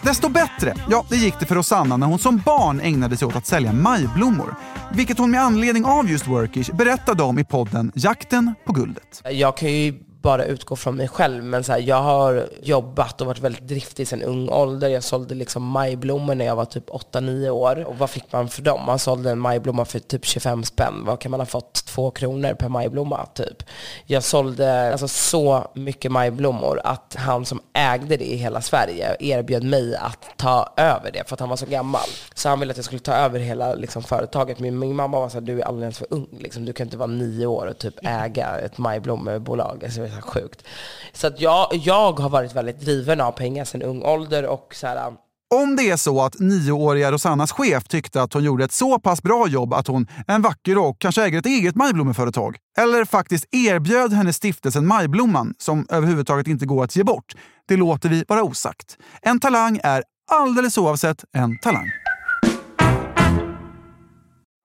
Desto 0.03 0.29
bättre, 0.29 0.75
ja 0.91 1.05
det 1.09 1.17
gick 1.17 1.35
det 1.41 1.47
för 1.47 1.55
Rosanna 1.55 1.97
när 1.97 2.07
hon 2.07 2.19
som 2.19 2.39
barn 2.39 2.81
ägnade 2.81 3.17
sig 3.17 3.29
åt 3.29 3.37
att 3.37 3.47
sälja 3.47 3.73
majblommor. 3.73 4.55
Vilket 4.93 5.19
hon 5.19 5.31
med 5.31 5.43
anledning 5.43 5.85
av 5.85 6.11
just 6.11 6.27
Workish 6.27 6.73
berättade 6.73 7.23
om 7.23 7.39
i 7.39 7.45
podden 7.45 7.93
Jakten 7.95 8.55
på 8.65 8.73
guldet. 8.73 9.23
Jag 9.31 9.57
kan 9.57 9.73
ju 9.73 9.95
bara 10.23 10.45
utgå 10.45 10.77
från 10.77 10.97
mig 10.97 11.09
själv, 11.09 11.45
men 11.45 11.65
så 11.65 11.73
här, 11.73 11.79
jag 11.79 12.03
har 12.03 12.49
jobbat 12.63 13.21
och 13.21 13.27
varit 13.27 13.39
väldigt 13.39 13.69
driftig 13.69 14.09
sedan 14.09 14.23
ung 14.23 14.49
ålder. 14.49 14.89
Jag 14.89 15.03
sålde 15.03 15.35
liksom 15.35 15.63
majblommor 15.63 16.35
när 16.35 16.45
jag 16.45 16.57
var 16.57 16.65
typ 16.65 16.91
8-9 16.91 17.49
år. 17.49 17.85
Och 17.85 17.99
vad 17.99 18.11
fick 18.11 18.33
man 18.33 18.49
för 18.49 18.63
dem? 18.63 18.81
Man 18.87 18.99
sålde 18.99 19.31
en 19.31 19.39
majblomma 19.39 19.85
för 19.85 19.99
typ 19.99 20.25
25 20.25 20.65
spänn. 20.65 21.05
Vad 21.05 21.21
kan 21.21 21.31
man 21.31 21.41
ha 21.41 21.47
fått? 21.47 21.85
Två 21.87 22.11
kronor 22.11 22.55
per 22.55 22.69
majblomma, 22.69 23.27
typ. 23.27 23.63
Jag 24.07 24.23
sålde 24.23 24.93
alltså, 24.93 25.09
så 25.09 25.71
mycket 25.75 26.13
majblommor 26.13 26.81
att 26.85 27.17
han 27.19 27.45
som 27.45 27.61
ägde 27.73 28.17
det 28.17 28.33
i 28.33 28.37
hela 28.37 28.61
Sverige 28.61 29.17
erbjöd 29.21 29.65
mig 29.65 29.97
att 29.97 30.25
ta 30.37 30.73
över 30.77 31.11
det, 31.13 31.29
för 31.29 31.35
att 31.35 31.41
han 31.41 31.49
var 31.49 31.57
så 31.57 31.67
gammal. 31.67 32.09
Så 32.35 32.49
han 32.49 32.61
ville 32.61 32.71
att 32.71 32.77
jag 32.77 32.85
skulle 32.85 33.01
ta 33.01 33.13
över 33.13 33.39
hela 33.39 33.75
liksom, 33.75 34.03
företaget. 34.03 34.59
Men 34.59 34.79
min 34.79 34.97
mamma 34.97 35.21
var 35.21 35.29
så 35.29 35.35
här, 35.35 35.47
du 35.47 35.61
är 35.61 35.65
alldeles 35.65 35.99
för 35.99 36.07
ung. 36.11 36.29
Liksom. 36.39 36.65
Du 36.65 36.73
kan 36.73 36.87
inte 36.87 36.97
vara 36.97 37.07
nio 37.07 37.47
år 37.47 37.67
och 37.67 37.79
typ 37.79 37.95
äga 38.03 38.59
ett 38.59 38.79
majblommebolag. 38.79 39.85
Alltså, 39.85 40.10
är 40.17 40.21
så 40.21 40.27
sjukt. 40.27 40.65
Så 41.13 41.27
att 41.27 41.41
jag, 41.41 41.69
jag 41.73 42.21
har 42.21 42.29
varit 42.29 42.55
väldigt 42.55 42.81
driven 42.81 43.21
av 43.21 43.33
pengar 43.33 43.65
sedan 43.65 43.83
ung 43.83 44.03
ålder 44.03 44.47
och 44.47 44.75
så 44.75 44.87
här, 44.87 45.07
um, 45.09 45.17
Om 45.55 45.77
det 45.77 45.91
är 45.91 45.97
så 45.97 46.23
att 46.23 46.39
nioåriga 46.39 47.13
Rosannas 47.13 47.53
chef 47.53 47.85
tyckte 47.89 48.23
att 48.23 48.33
hon 48.33 48.45
gjorde 48.45 48.65
ett 48.65 48.73
så 48.73 48.99
pass 48.99 49.23
bra 49.23 49.49
jobb 49.49 49.75
att 49.75 49.87
hon, 49.87 50.07
en 50.27 50.43
vacker 50.43 50.79
och 50.79 50.99
kanske 50.99 51.25
äger 51.25 51.39
ett 51.39 51.47
eget 51.47 51.75
majblommeföretag, 51.75 52.57
eller 52.79 53.05
faktiskt 53.05 53.45
erbjöd 53.51 54.13
henne 54.13 54.33
stiftelsen 54.33 54.87
Majblomman, 54.87 55.55
som 55.59 55.87
överhuvudtaget 55.91 56.47
inte 56.47 56.67
går 56.67 56.85
att 56.85 56.97
ge 56.97 57.05
bort, 57.05 57.35
det 57.69 57.77
låter 57.77 58.09
vi 58.09 58.25
vara 58.29 58.43
osagt. 58.43 58.97
En 59.23 59.41
talang 59.41 59.81
är 59.83 60.03
alldeles 60.33 60.79
oavsett 60.79 61.25
en 61.37 61.59
talang. 61.59 61.91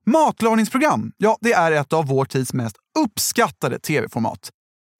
Matlagningsprogram, 0.08 1.12
ja 1.18 1.38
det 1.42 1.54
är 1.54 1.72
ett 1.72 1.94
av 1.94 2.08
vår 2.08 2.26
tids 2.26 2.54
mest 2.54 2.76
uppskattade 3.00 3.80
tv-format. 3.80 4.50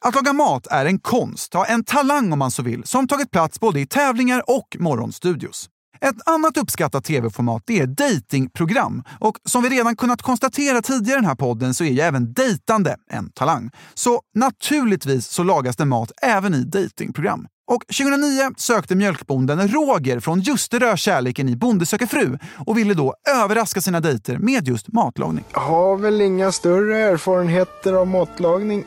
Att 0.08 0.16
laga 0.16 0.34
mat 0.34 0.68
är 0.68 0.86
en 0.86 1.00
konst, 1.00 1.54
ja, 1.54 1.66
en 1.66 1.84
talang 1.84 2.34
om 2.34 2.40
man 2.40 2.52
så 2.52 2.64
vill, 2.64 2.84
som 2.84 3.08
tagit 3.08 3.32
plats 3.32 3.60
både 3.60 3.80
i 3.80 3.88
tävlingar 3.88 4.44
och 4.48 4.78
morgonstudios. 4.80 5.70
Ett 6.02 6.16
annat 6.26 6.58
uppskattat 6.58 7.04
tv-format 7.04 7.70
är 7.70 7.88
datingprogram. 7.88 9.04
Och 9.20 9.38
som 9.46 9.64
vi 9.64 9.70
redan 9.70 9.96
kunnat 9.96 10.22
konstatera 10.22 10.82
tidigare 10.82 11.18
i 11.18 11.22
den 11.22 11.26
här 11.26 11.36
podden 11.36 11.74
så 11.74 11.84
är 11.84 11.88
ju 11.88 12.00
även 12.00 12.34
dejtande 12.34 12.96
en 13.10 13.32
talang. 13.32 13.70
Så 13.94 14.22
naturligtvis 14.36 15.28
så 15.28 15.44
lagas 15.44 15.76
det 15.76 15.86
mat 15.86 16.12
även 16.22 16.54
i 16.54 16.64
datingprogram. 16.64 17.48
Och 17.72 17.84
2009 17.88 18.52
sökte 18.58 18.96
mjölkbonden 18.96 19.68
Roger 19.68 20.20
från 20.20 20.40
Ljusterö 20.40 20.98
kärleken 20.98 21.50
i 21.50 21.56
Bonde 21.56 21.86
söker 21.86 22.06
fru 22.06 22.38
och 22.66 22.78
ville 22.78 22.94
då 22.94 23.14
överraska 23.30 23.82
sina 23.82 24.00
dejter 24.00 24.38
med 24.38 24.68
just 24.68 24.94
matlagning. 24.94 25.44
Jag 25.54 25.60
Har 25.60 25.98
väl 25.98 26.22
inga 26.22 26.52
större 26.52 26.98
erfarenheter 26.98 27.94
av 27.94 28.08
matlagning. 28.08 28.86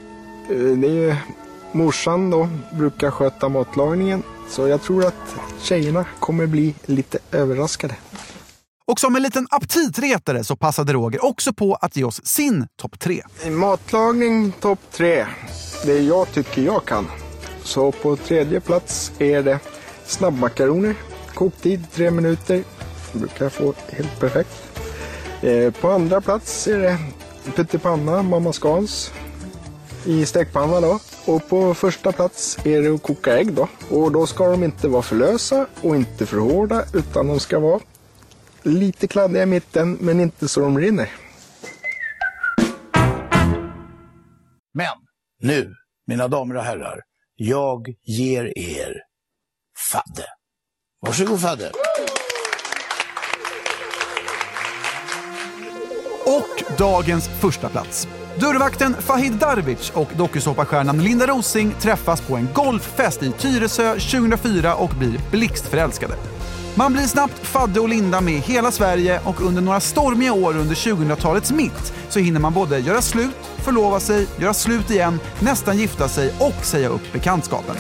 Det 0.49 0.87
är 0.89 0.91
ju 0.91 1.15
morsan 1.73 2.31
då, 2.31 2.49
brukar 2.73 3.11
sköta 3.11 3.49
matlagningen. 3.49 4.23
Så 4.49 4.69
jag 4.69 4.83
tror 4.83 5.07
att 5.07 5.35
tjejerna 5.63 6.05
kommer 6.21 6.47
bli 6.47 6.75
lite 6.87 7.19
överraskade. 7.33 7.95
Och 8.87 9.01
som 9.01 9.17
en 9.17 9.23
liten 9.23 9.47
aptitretare 9.51 10.45
så 10.45 10.57
passade 10.57 10.93
Roger 10.93 11.25
också 11.25 11.53
på 11.53 11.75
att 11.75 11.97
ge 11.97 12.05
oss 12.05 12.27
sin 12.27 12.67
topp 12.77 12.99
tre. 12.99 13.23
Matlagning 13.51 14.53
topp 14.53 14.79
tre. 14.93 15.27
Det 15.85 15.99
jag 15.99 16.33
tycker 16.33 16.63
jag 16.63 16.85
kan. 16.85 17.07
Så 17.63 17.93
på 17.93 18.17
tredje 18.17 18.61
plats 18.61 19.13
är 19.19 19.43
det 19.43 19.59
snabbmakaroner. 20.07 20.95
Koktid 21.35 21.85
tre 21.93 22.11
minuter. 22.11 22.65
Brukar 23.13 23.49
få 23.49 23.75
helt 23.93 24.21
perfekt. 24.21 24.51
Eh, 25.43 25.71
På 25.73 25.91
andra 25.91 26.21
plats 26.21 26.67
är 26.67 26.79
det 26.79 26.99
pyttipanna, 27.57 28.23
mamma 28.23 28.53
Scans. 28.53 29.11
I 30.07 30.27
stekpanna 30.27 30.81
då. 30.81 31.01
Och 31.27 31.49
på 31.49 31.75
första 31.75 32.13
plats 32.13 32.59
är 32.65 32.83
det 32.83 32.95
att 32.95 33.03
koka 33.03 33.39
ägg 33.39 33.53
då. 33.53 33.69
Och 33.91 34.13
då 34.13 34.27
ska 34.27 34.49
de 34.51 34.65
inte 34.65 34.89
vara 34.89 35.03
för 35.03 35.17
lösa 35.17 35.67
och 35.81 35.97
inte 35.97 36.27
för 36.27 36.37
hårda 36.37 36.85
utan 36.95 37.27
de 37.27 37.41
ska 37.41 37.59
vara 37.59 37.81
lite 38.63 39.07
kladdiga 39.07 39.43
i 39.43 39.47
mitten 39.47 39.93
men 40.01 40.21
inte 40.21 40.49
så 40.49 40.61
de 40.61 40.79
rinner. 40.79 41.11
Men 44.75 44.87
nu, 45.41 45.75
mina 46.07 46.29
damer 46.29 46.57
och 46.57 46.63
herrar, 46.63 47.01
jag 47.37 47.95
ger 48.03 48.59
er 48.59 48.95
Fadde. 49.93 50.27
Varsågod 51.01 51.41
Fadde. 51.41 51.73
Och 56.27 56.79
dagens 56.79 57.29
första 57.29 57.69
plats. 57.69 58.09
Dörrvakten 58.41 58.95
Fahid 58.99 59.33
Darvic 59.33 59.91
och 59.95 60.09
dokusåpastjärnan 60.17 61.03
Linda 61.03 61.27
Rosing 61.27 61.75
träffas 61.81 62.21
på 62.21 62.37
en 62.37 62.49
golffest 62.55 63.23
i 63.23 63.33
Tyresö 63.33 63.93
2004 63.93 64.75
och 64.75 64.91
blir 64.91 65.21
blixtförälskade. 65.31 66.15
Man 66.75 66.93
blir 66.93 67.03
snabbt 67.03 67.47
Fadde 67.47 67.81
och 67.81 67.89
Linda 67.89 68.21
med 68.21 68.41
hela 68.41 68.71
Sverige 68.71 69.21
och 69.25 69.41
under 69.41 69.63
några 69.63 69.81
stormiga 69.81 70.33
år 70.33 70.57
under 70.57 70.75
2000-talets 70.75 71.53
mitt 71.53 71.93
så 72.09 72.19
hinner 72.19 72.41
man 72.41 72.55
både 72.55 72.79
göra 72.79 73.03
slut, 73.03 73.37
förlova 73.57 74.01
sig, 74.01 74.27
göra 74.37 74.55
slut 74.55 74.91
igen, 74.91 75.21
nästan 75.41 75.79
gifta 75.79 76.09
sig 76.09 76.35
och 76.39 76.65
säga 76.65 76.89
upp 76.89 77.13
bekantskapen. 77.13 77.77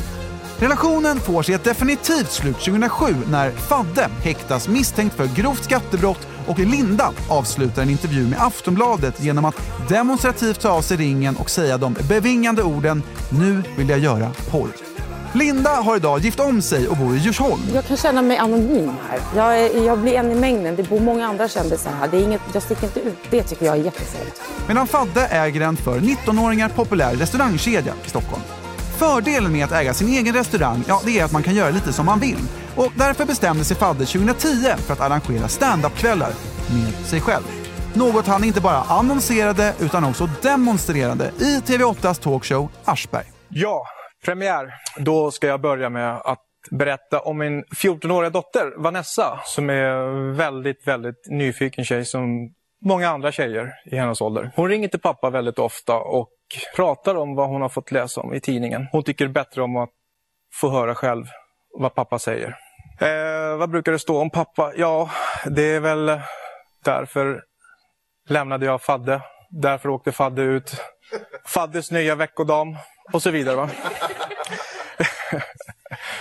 Relationen 0.58 1.20
får 1.20 1.42
sig 1.42 1.54
ett 1.54 1.64
definitivt 1.64 2.32
slut 2.32 2.58
2007 2.58 3.06
när 3.30 3.50
Fadde 3.50 4.08
häktas 4.22 4.68
misstänkt 4.68 5.16
för 5.16 5.26
grovt 5.26 5.64
skattebrott 5.64 6.28
och 6.48 6.58
Linda 6.58 7.12
avslutar 7.28 7.82
en 7.82 7.90
intervju 7.90 8.26
med 8.26 8.42
Aftonbladet 8.42 9.22
genom 9.22 9.44
att 9.44 9.54
demonstrativt 9.88 10.60
ta 10.60 10.70
av 10.70 10.82
sig 10.82 10.96
ringen 10.96 11.36
och 11.36 11.50
säga 11.50 11.78
de 11.78 11.96
bevingande 12.08 12.62
orden 12.62 13.02
“Nu 13.30 13.62
vill 13.76 13.88
jag 13.88 13.98
göra 13.98 14.30
porr”. 14.50 14.68
Linda 15.32 15.70
har 15.70 15.96
idag 15.96 16.20
gift 16.20 16.40
om 16.40 16.62
sig 16.62 16.88
och 16.88 16.96
bor 16.96 17.16
i 17.16 17.18
Djursholm. 17.18 17.60
Jag 17.74 17.84
kan 17.84 17.96
känna 17.96 18.22
mig 18.22 18.36
anonym 18.36 18.92
här. 19.08 19.20
Jag, 19.36 19.60
är, 19.60 19.86
jag 19.86 19.98
blir 19.98 20.14
en 20.14 20.30
i 20.30 20.34
mängden. 20.34 20.76
Det 20.76 20.82
bor 20.82 21.00
många 21.00 21.26
andra 21.26 21.48
kändisar 21.48 21.90
här. 22.00 22.08
Det 22.08 22.16
är 22.16 22.22
inget, 22.22 22.40
jag 22.52 22.62
sticker 22.62 22.84
inte 22.84 23.00
ut. 23.00 23.18
Det 23.30 23.42
tycker 23.42 23.66
jag 23.66 23.76
är 23.78 23.84
jättefint. 23.84 24.42
Medan 24.68 24.86
Fadde 24.86 25.26
äger 25.26 25.60
en 25.60 25.76
för 25.76 26.00
19-åringar 26.00 26.68
populär 26.68 27.14
restaurangkedja 27.14 27.92
i 28.06 28.08
Stockholm. 28.08 28.42
Fördelen 28.98 29.52
med 29.52 29.64
att 29.64 29.72
äga 29.72 29.94
sin 29.94 30.08
egen 30.08 30.34
restaurang, 30.34 30.84
ja, 30.88 31.00
det 31.04 31.18
är 31.18 31.24
att 31.24 31.32
man 31.32 31.42
kan 31.42 31.54
göra 31.54 31.70
lite 31.70 31.92
som 31.92 32.06
man 32.06 32.20
vill. 32.20 32.38
Och 32.76 32.92
därför 32.96 33.24
bestämde 33.26 33.64
sig 33.64 33.76
Fadde 33.76 34.06
2010 34.06 34.46
för 34.76 34.92
att 34.92 35.00
arrangera 35.00 35.48
standup-kvällar 35.48 36.32
med 36.74 37.06
sig 37.06 37.20
själv. 37.20 37.44
Något 37.94 38.26
han 38.26 38.44
inte 38.44 38.60
bara 38.60 38.76
annonserade 38.76 39.74
utan 39.80 40.04
också 40.04 40.28
demonstrerade 40.42 41.32
i 41.38 41.60
TV8s 41.60 42.22
talkshow 42.22 42.68
Aschberg. 42.84 43.26
Ja, 43.48 43.86
premiär. 44.24 44.74
Då 44.98 45.30
ska 45.30 45.46
jag 45.46 45.60
börja 45.60 45.90
med 45.90 46.14
att 46.24 46.44
berätta 46.70 47.20
om 47.20 47.38
min 47.38 47.64
14-åriga 47.64 48.30
dotter 48.30 48.82
Vanessa 48.82 49.40
som 49.44 49.70
är 49.70 50.32
väldigt, 50.34 50.86
väldigt 50.86 51.26
nyfiken 51.30 51.84
tjej 51.84 52.04
som 52.04 52.52
många 52.84 53.08
andra 53.08 53.32
tjejer 53.32 53.72
i 53.86 53.96
hennes 53.96 54.20
ålder. 54.20 54.52
Hon 54.56 54.68
ringer 54.68 54.88
till 54.88 55.00
pappa 55.00 55.30
väldigt 55.30 55.58
ofta 55.58 55.94
och 55.96 56.28
pratar 56.76 57.14
om 57.14 57.34
vad 57.34 57.48
hon 57.48 57.62
har 57.62 57.68
fått 57.68 57.90
läsa 57.90 58.20
om 58.20 58.34
i 58.34 58.40
tidningen. 58.40 58.86
Hon 58.92 59.02
tycker 59.02 59.28
bättre 59.28 59.62
om 59.62 59.76
att 59.76 59.90
få 60.54 60.70
höra 60.70 60.94
själv 60.94 61.24
vad 61.78 61.94
pappa 61.94 62.18
säger. 62.18 62.56
Eh, 63.00 63.56
vad 63.56 63.70
brukar 63.70 63.92
det 63.92 63.98
stå 63.98 64.20
om 64.20 64.30
pappa? 64.30 64.72
Ja, 64.76 65.10
det 65.46 65.62
är 65.62 65.80
väl 65.80 66.20
därför 66.84 67.42
lämnade 68.28 68.66
jag 68.66 68.82
Fadde. 68.82 69.20
Därför 69.50 69.88
åkte 69.88 70.12
Fadde 70.12 70.42
ut. 70.42 70.82
Faddes 71.46 71.90
nya 71.90 72.14
veckodam 72.14 72.76
och 73.12 73.22
så 73.22 73.30
vidare. 73.30 73.56
Va? 73.56 73.70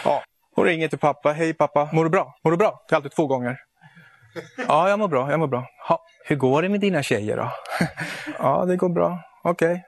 ja. 0.04 0.24
Hon 0.56 0.66
ringer 0.66 0.88
till 0.88 1.00
pappa. 1.00 1.32
Hej 1.32 1.54
pappa, 1.54 1.90
mår 1.94 2.04
du 2.04 2.10
bra? 2.10 2.36
Mår 2.44 2.52
du 2.52 2.58
bra? 2.58 2.86
Det 2.90 2.94
är 2.94 2.96
alltid 2.96 3.12
två 3.12 3.28
gånger. 3.28 3.58
Ja, 4.68 4.90
jag 4.90 5.00
mår 5.00 5.08
bra. 5.08 5.32
Jag 5.32 5.40
mår 5.40 5.48
bra. 5.48 5.66
Ha, 5.88 6.04
hur 6.26 6.36
går 6.36 6.62
det 6.62 6.70
med 6.70 6.80
dina 6.80 7.04
tjejer 7.04 7.38
då? 7.38 7.52
ja, 8.40 8.66
det 8.66 8.76
går 8.76 8.90
bra. 8.90 9.20
Okej. 9.44 9.72
Okay. 9.72 9.84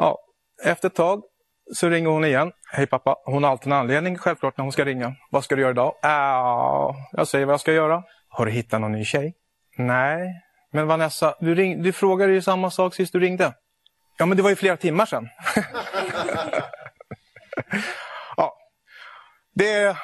Ja. 0.00 0.18
Efter 0.64 0.88
ett 0.88 0.94
tag 0.94 1.22
så 1.74 1.88
ringer 1.88 2.08
hon 2.08 2.24
igen. 2.24 2.52
Hej 2.72 2.86
pappa. 2.86 3.16
Hon 3.24 3.44
har 3.44 3.50
alltid 3.50 3.66
en 3.66 3.72
anledning 3.78 4.18
självklart 4.18 4.56
när 4.56 4.62
hon 4.62 4.72
ska 4.72 4.84
ringa. 4.84 5.14
Vad 5.30 5.44
ska 5.44 5.56
du 5.56 5.62
göra 5.62 5.70
idag? 5.70 5.94
Äh, 6.02 6.96
jag 7.12 7.28
säger 7.28 7.46
vad 7.46 7.52
jag 7.52 7.60
ska 7.60 7.72
göra. 7.72 8.02
Har 8.28 8.46
du 8.46 8.52
hittat 8.52 8.80
någon 8.80 8.92
ny 8.92 9.04
tjej? 9.04 9.34
Nej. 9.78 10.42
Men 10.72 10.86
Vanessa, 10.86 11.34
du, 11.40 11.54
ring, 11.54 11.82
du 11.82 11.92
frågade 11.92 12.32
ju 12.32 12.42
samma 12.42 12.70
sak 12.70 12.94
sist 12.94 13.12
du 13.12 13.20
ringde. 13.20 13.54
Ja, 14.18 14.26
men 14.26 14.36
det 14.36 14.42
var 14.42 14.50
ju 14.50 14.56
flera 14.56 14.76
timmar 14.76 15.06
sedan. 15.06 15.28
ja. 18.36 18.56
Det 19.54 19.72
är 19.72 19.96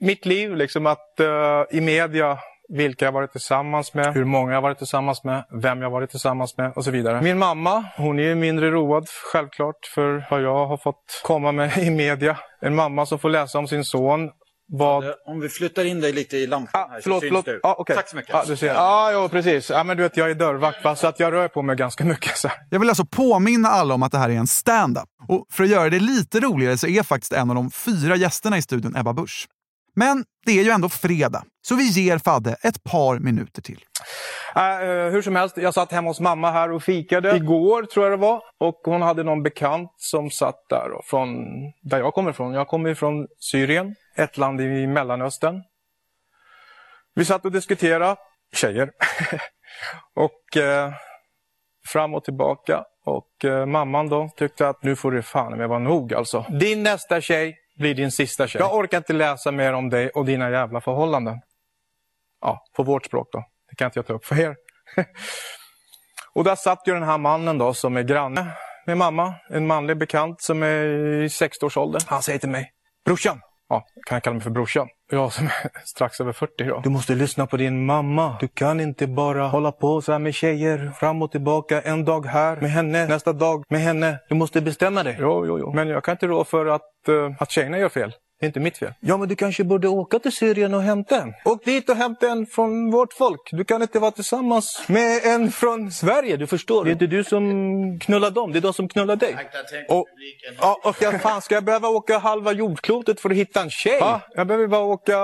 mitt 0.00 0.26
liv, 0.26 0.56
liksom 0.56 0.86
att 0.86 1.20
uh, 1.20 1.64
i 1.70 1.80
media 1.80 2.38
vilka 2.68 3.04
jag 3.04 3.12
varit 3.12 3.32
tillsammans 3.32 3.94
med, 3.94 4.14
hur 4.14 4.24
många 4.24 4.52
jag 4.52 4.62
varit 4.62 4.78
tillsammans 4.78 5.24
med, 5.24 5.44
vem 5.62 5.82
jag 5.82 5.90
varit 5.90 6.10
tillsammans 6.10 6.56
med 6.56 6.72
och 6.76 6.84
så 6.84 6.90
vidare. 6.90 7.22
Min 7.22 7.38
mamma, 7.38 7.84
hon 7.96 8.18
är 8.18 8.34
mindre 8.34 8.70
road 8.70 9.06
självklart 9.32 9.86
för 9.94 10.26
vad 10.30 10.42
jag 10.42 10.66
har 10.66 10.76
fått 10.76 11.22
komma 11.24 11.52
med 11.52 11.78
i 11.86 11.90
media. 11.90 12.38
En 12.60 12.74
mamma 12.74 13.06
som 13.06 13.18
får 13.18 13.30
läsa 13.30 13.58
om 13.58 13.68
sin 13.68 13.84
son 13.84 14.30
vad... 14.70 15.04
Om 15.26 15.40
vi 15.40 15.48
flyttar 15.48 15.84
in 15.84 16.00
dig 16.00 16.12
lite 16.12 16.36
i 16.36 16.46
lampan 16.46 16.80
ah, 16.80 16.88
här 16.90 17.00
förlåt, 17.02 17.22
så 17.22 17.26
förlåt. 17.28 17.44
syns 17.44 17.54
du. 17.54 17.60
Ah, 17.62 17.74
okay. 17.80 17.96
Tack 17.96 18.08
så 18.08 18.16
mycket. 18.16 18.34
Ah, 18.34 18.44
du 18.46 18.56
ser. 18.56 18.74
Ah, 18.76 19.12
ja, 19.12 19.28
precis. 19.28 19.70
Ah, 19.70 19.84
men 19.84 19.96
du 19.96 20.02
vet, 20.02 20.16
jag 20.16 20.30
är 20.30 20.34
dörrvakt 20.34 20.84
va? 20.84 20.96
så 20.96 21.06
att 21.06 21.20
jag 21.20 21.32
rör 21.32 21.48
på 21.48 21.62
mig 21.62 21.76
ganska 21.76 22.04
mycket. 22.04 22.36
Så. 22.36 22.50
Jag 22.70 22.80
vill 22.80 22.88
alltså 22.88 23.04
påminna 23.04 23.68
alla 23.68 23.94
om 23.94 24.02
att 24.02 24.12
det 24.12 24.18
här 24.18 24.30
är 24.30 24.34
en 24.34 24.46
stand-up. 24.46 25.08
Och 25.28 25.46
för 25.50 25.64
att 25.64 25.70
göra 25.70 25.90
det 25.90 26.00
lite 26.00 26.40
roligare 26.40 26.78
så 26.78 26.86
är 26.86 27.02
faktiskt 27.02 27.32
en 27.32 27.50
av 27.50 27.56
de 27.56 27.70
fyra 27.70 28.16
gästerna 28.16 28.58
i 28.58 28.62
studion 28.62 28.96
Ebba 28.96 29.12
Busch. 29.12 29.46
Men 29.98 30.24
det 30.46 30.52
är 30.52 30.64
ju 30.64 30.70
ändå 30.70 30.88
fredag, 30.88 31.44
så 31.62 31.74
vi 31.74 31.88
ger 31.88 32.18
Fadde 32.18 32.56
ett 32.62 32.84
par 32.84 33.18
minuter 33.18 33.62
till. 33.62 33.84
Uh, 34.56 35.12
hur 35.12 35.22
som 35.22 35.36
helst, 35.36 35.56
jag 35.56 35.74
satt 35.74 35.92
hemma 35.92 36.10
hos 36.10 36.20
mamma 36.20 36.50
här 36.50 36.72
och 36.72 36.82
fikade 36.82 37.36
igår 37.36 37.82
tror 37.82 38.06
jag 38.06 38.12
det 38.12 38.22
var. 38.22 38.42
Och 38.58 38.80
hon 38.84 39.02
hade 39.02 39.22
någon 39.22 39.42
bekant 39.42 39.90
som 39.96 40.30
satt 40.30 40.68
där 40.68 40.92
och 40.92 41.04
från 41.04 41.44
där 41.82 41.98
jag 41.98 42.14
kommer 42.14 42.30
ifrån. 42.30 42.52
Jag 42.52 42.68
kommer 42.68 42.90
ifrån 42.90 43.26
Syrien, 43.40 43.94
ett 44.16 44.36
land 44.36 44.60
i 44.60 44.86
Mellanöstern. 44.86 45.62
Vi 47.14 47.24
satt 47.24 47.44
och 47.44 47.52
diskuterade, 47.52 48.16
tjejer, 48.54 48.90
och 50.14 50.56
uh, 50.56 50.92
fram 51.86 52.14
och 52.14 52.24
tillbaka. 52.24 52.84
Och 53.04 53.44
uh, 53.44 53.66
mamman 53.66 54.08
då 54.08 54.30
tyckte 54.36 54.68
att 54.68 54.82
nu 54.82 54.96
får 54.96 55.12
det 55.12 55.22
fan 55.22 55.58
med 55.58 55.68
vara 55.68 55.78
nog 55.78 56.14
alltså. 56.14 56.44
Din 56.48 56.82
nästa 56.82 57.20
tjej 57.20 57.56
blir 57.78 57.94
din 57.94 58.12
sista 58.12 58.46
tjej. 58.46 58.60
Jag 58.60 58.74
orkar 58.74 58.98
inte 58.98 59.12
läsa 59.12 59.52
mer 59.52 59.72
om 59.72 59.90
dig 59.90 60.10
och 60.10 60.24
dina 60.24 60.50
jävla 60.50 60.80
förhållanden. 60.80 61.40
Ja, 62.40 62.64
på 62.76 62.82
vårt 62.82 63.06
språk 63.06 63.28
då. 63.32 63.44
Det 63.70 63.76
kan 63.76 63.86
inte 63.86 63.98
jag 63.98 64.06
ta 64.06 64.12
upp 64.12 64.24
för 64.24 64.40
er. 64.40 64.56
och 66.34 66.44
där 66.44 66.56
satt 66.56 66.82
ju 66.86 66.94
den 66.94 67.02
här 67.02 67.18
mannen 67.18 67.58
då 67.58 67.74
som 67.74 67.96
är 67.96 68.02
granne 68.02 68.52
med 68.86 68.96
mamma. 68.96 69.34
En 69.50 69.66
manlig 69.66 69.98
bekant 69.98 70.40
som 70.40 70.62
är 70.62 70.84
i 71.22 71.26
60-årsåldern. 71.26 72.02
Han 72.06 72.22
säger 72.22 72.38
till 72.38 72.48
mig, 72.48 72.72
brorsan. 73.04 73.40
Ja, 73.68 73.84
kan 74.06 74.16
jag 74.16 74.22
kalla 74.22 74.34
mig 74.34 74.42
för 74.42 74.50
brorsan. 74.50 74.88
Jag 75.10 75.32
som 75.32 75.46
är 75.46 75.52
strax 75.84 76.20
över 76.20 76.32
40 76.32 76.64
då. 76.64 76.80
Du 76.84 76.90
måste 76.90 77.14
lyssna 77.14 77.46
på 77.46 77.56
din 77.56 77.86
mamma. 77.86 78.36
Du 78.40 78.48
kan 78.48 78.80
inte 78.80 79.06
bara 79.06 79.46
hålla 79.46 79.72
på 79.72 80.02
så 80.02 80.12
här 80.12 80.18
med 80.18 80.34
tjejer. 80.34 80.92
Fram 80.96 81.22
och 81.22 81.30
tillbaka. 81.30 81.80
En 81.80 82.04
dag 82.04 82.26
här 82.26 82.56
med 82.60 82.70
henne, 82.70 83.06
nästa 83.06 83.32
dag 83.32 83.64
med 83.68 83.80
henne. 83.80 84.18
Du 84.28 84.34
måste 84.34 84.60
bestämma 84.60 85.02
dig. 85.02 85.16
Jo, 85.20 85.46
jo, 85.46 85.58
jo. 85.58 85.72
Men 85.72 85.88
jag 85.88 86.04
kan 86.04 86.12
inte 86.12 86.26
rå 86.26 86.44
för 86.44 86.66
att, 86.66 86.82
uh, 87.08 87.32
att 87.38 87.50
tjejerna 87.50 87.78
gör 87.78 87.88
fel. 87.88 88.14
Det 88.40 88.46
är 88.46 88.46
inte 88.46 88.60
mitt 88.60 88.78
fel. 88.78 88.92
Ja, 89.00 89.16
men 89.16 89.28
du 89.28 89.36
kanske 89.36 89.64
borde 89.64 89.88
åka 89.88 90.18
till 90.18 90.32
Syrien 90.32 90.74
och 90.74 90.82
hämta 90.82 91.22
en. 91.22 91.34
Åk 91.44 91.64
dit 91.64 91.88
och 91.88 91.96
hämta 91.96 92.28
en 92.28 92.46
från 92.46 92.90
vårt 92.90 93.12
folk. 93.12 93.40
Du 93.50 93.64
kan 93.64 93.82
inte 93.82 93.98
vara 93.98 94.10
tillsammans 94.10 94.82
med 94.86 95.20
en 95.24 95.50
från 95.50 95.90
Sverige, 95.92 96.36
du 96.36 96.46
förstår. 96.46 96.84
Det 96.84 96.90
är 96.90 96.92
inte 96.92 97.06
du 97.06 97.24
som 97.24 97.40
knullar 98.00 98.30
dem, 98.30 98.52
det 98.52 98.58
är 98.58 98.60
de 98.60 98.72
som 98.72 98.88
knullar 98.88 99.16
dig. 99.16 99.36
Och, 99.88 100.06
ja, 100.60 100.80
och 100.84 100.96
jag, 101.00 101.22
fan, 101.22 101.42
ska 101.42 101.54
jag 101.54 101.64
behöva 101.64 101.88
åka 101.88 102.18
halva 102.18 102.52
jordklotet 102.52 103.20
för 103.20 103.30
att 103.30 103.36
hitta 103.36 103.60
en 103.60 103.70
tjej? 103.70 103.98
Ja, 104.00 104.20
jag 104.34 104.46
behöver 104.46 104.66
bara 104.66 104.84
åka 104.84 105.18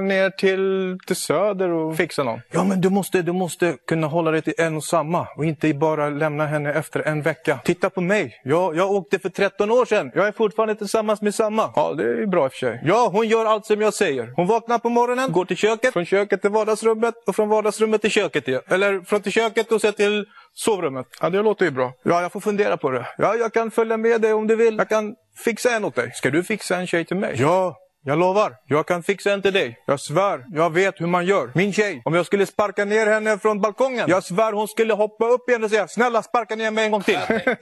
ner 0.00 0.30
till, 0.30 0.98
till 1.06 1.16
söder 1.16 1.68
och 1.70 1.96
fixa 1.96 2.22
någon. 2.22 2.40
Ja, 2.50 2.64
men 2.64 2.80
du 2.80 2.90
måste, 2.90 3.22
du 3.22 3.32
måste 3.32 3.76
kunna 3.86 4.06
hålla 4.06 4.30
dig 4.30 4.42
till 4.42 4.54
en 4.58 4.76
och 4.76 4.84
samma 4.84 5.26
och 5.36 5.44
inte 5.44 5.74
bara 5.74 6.08
lämna 6.08 6.46
henne 6.46 6.72
efter 6.72 7.00
en 7.00 7.22
vecka. 7.22 7.58
Titta 7.64 7.90
på 7.90 8.00
mig. 8.00 8.40
Jag, 8.44 8.76
jag 8.76 8.90
åkte 8.90 9.18
för 9.18 9.28
13 9.28 9.70
år 9.70 9.84
sedan. 9.84 10.10
Jag 10.14 10.26
är 10.26 10.32
fortfarande 10.32 10.74
tillsammans 10.74 11.22
med 11.22 11.34
samma. 11.34 11.72
Ja, 11.76 11.94
det 11.96 12.02
är 12.02 12.26
bra 12.26 12.45
i 12.46 12.48
och 12.48 12.52
för 12.52 12.58
sig. 12.58 12.80
Ja, 12.84 13.08
hon 13.12 13.28
gör 13.28 13.44
allt 13.44 13.66
som 13.66 13.80
jag 13.80 13.94
säger. 13.94 14.32
Hon 14.36 14.46
vaknar 14.46 14.78
på 14.78 14.88
morgonen, 14.88 15.32
går 15.32 15.44
till 15.44 15.56
köket, 15.56 15.92
från 15.92 16.04
köket 16.04 16.40
till 16.40 16.50
vardagsrummet 16.50 17.14
och 17.26 17.36
från 17.36 17.48
vardagsrummet 17.48 18.00
till 18.00 18.10
köket 18.10 18.48
igen. 18.48 18.62
Eller 18.68 19.00
från 19.00 19.22
till 19.22 19.32
köket 19.32 19.72
och 19.72 19.80
sen 19.80 19.92
till 19.92 20.24
sovrummet. 20.54 21.06
Ja, 21.20 21.30
det 21.30 21.42
låter 21.42 21.64
ju 21.64 21.70
bra. 21.70 21.92
Ja, 22.02 22.22
jag 22.22 22.32
får 22.32 22.40
fundera 22.40 22.76
på 22.76 22.90
det. 22.90 23.06
Ja, 23.18 23.34
jag 23.34 23.52
kan 23.52 23.70
följa 23.70 23.96
med 23.96 24.20
dig 24.20 24.32
om 24.32 24.46
du 24.46 24.56
vill. 24.56 24.76
Jag 24.76 24.88
kan 24.88 25.14
fixa 25.44 25.70
en 25.70 25.84
åt 25.84 25.94
dig. 25.94 26.12
Ska 26.14 26.30
du 26.30 26.42
fixa 26.42 26.76
en 26.76 26.86
tjej 26.86 27.04
till 27.04 27.16
mig? 27.16 27.36
Ja, 27.38 27.76
jag 28.08 28.18
lovar, 28.18 28.52
jag 28.66 28.86
kan 28.86 29.02
fixa 29.02 29.32
en 29.32 29.42
till 29.42 29.52
dig. 29.52 29.78
Jag 29.86 30.00
svär, 30.00 30.44
jag 30.52 30.72
vet 30.72 31.00
hur 31.00 31.06
man 31.06 31.26
gör. 31.26 31.50
Min 31.54 31.72
tjej, 31.72 32.02
om 32.04 32.14
jag 32.14 32.26
skulle 32.26 32.46
sparka 32.46 32.84
ner 32.84 33.06
henne 33.06 33.38
från 33.38 33.60
balkongen. 33.60 34.04
Jag 34.08 34.24
svär 34.24 34.52
hon 34.52 34.68
skulle 34.68 34.94
hoppa 34.94 35.26
upp 35.26 35.48
igen 35.48 35.64
och 35.64 35.70
säga 35.70 35.88
snälla 35.88 36.22
sparka 36.22 36.56
ner 36.56 36.70
mig 36.70 36.84
en 36.84 36.90
gång 36.90 37.02
till. 37.02 37.18
Det 37.28 37.58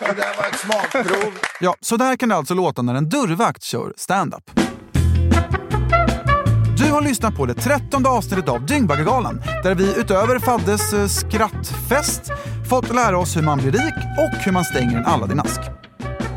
där 0.00 0.36
var 0.36 0.48
ett 0.48 0.58
smakprov. 0.58 1.32
Ja, 1.60 1.74
så 1.80 1.96
där 1.96 2.16
kan 2.16 2.28
det 2.28 2.34
alltså 2.34 2.54
låta 2.54 2.82
när 2.82 2.94
en 2.94 3.08
dörrvakt 3.08 3.62
kör 3.62 3.92
stand-up. 3.96 4.50
Du 6.78 6.92
har 6.92 7.02
lyssnat 7.02 7.36
på 7.36 7.46
det 7.46 7.54
trettonde 7.54 8.08
avsnittet 8.08 8.48
av 8.48 8.66
Dyngbaggegalan 8.66 9.42
där 9.62 9.74
vi 9.74 10.00
utöver 10.00 10.38
Faddes 10.38 10.92
eh, 10.92 11.06
skrattfest 11.06 12.32
fått 12.70 12.94
lära 12.94 13.18
oss 13.18 13.36
hur 13.36 13.42
man 13.42 13.58
blir 13.58 13.72
rik 13.72 13.94
och 14.18 14.44
hur 14.44 14.52
man 14.52 14.64
stänger 14.64 14.96
en 14.96 15.04
Aladdin-ask. 15.06 15.75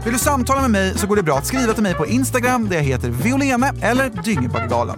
Vill 0.04 0.14
du 0.14 0.20
samtala 0.20 0.62
med 0.62 0.72
mig 0.72 0.98
så 0.98 1.08
går 1.08 1.16
det 1.16 1.24
bra 1.24 1.38
att 1.38 1.46
skriva 1.46 1.74
till 1.74 1.84
mig 1.84 1.94
på 1.94 2.06
Instagram 2.06 2.70
där 2.70 2.76
jag 2.76 2.84
heter 2.84 3.10
Violene 3.10 3.74
eller 3.82 4.10
Dyngebaggegalan. 4.24 4.98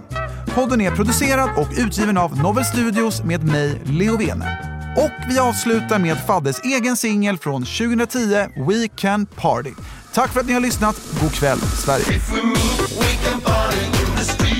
Podden 0.54 0.80
är 0.80 0.90
producerad 0.90 1.50
och 1.56 1.68
utgiven 1.76 2.18
av 2.18 2.36
Novel 2.36 2.64
Studios 2.64 3.22
med 3.22 3.44
mig, 3.44 3.82
Leo 3.84 4.16
Vene. 4.16 4.58
Och 4.96 5.10
vi 5.28 5.38
avslutar 5.38 5.98
med 5.98 6.16
Faddes 6.26 6.60
egen 6.64 6.96
singel 6.96 7.38
från 7.38 7.64
2010, 7.64 8.18
We 8.68 8.88
Can 8.96 9.26
Party. 9.26 9.72
Tack 10.14 10.32
för 10.32 10.40
att 10.40 10.46
ni 10.46 10.52
har 10.52 10.60
lyssnat. 10.60 10.96
God 11.20 11.32
kväll, 11.32 11.58
Sverige. 11.58 12.04
We 12.04 13.14
can 13.24 13.40
party. 13.40 14.51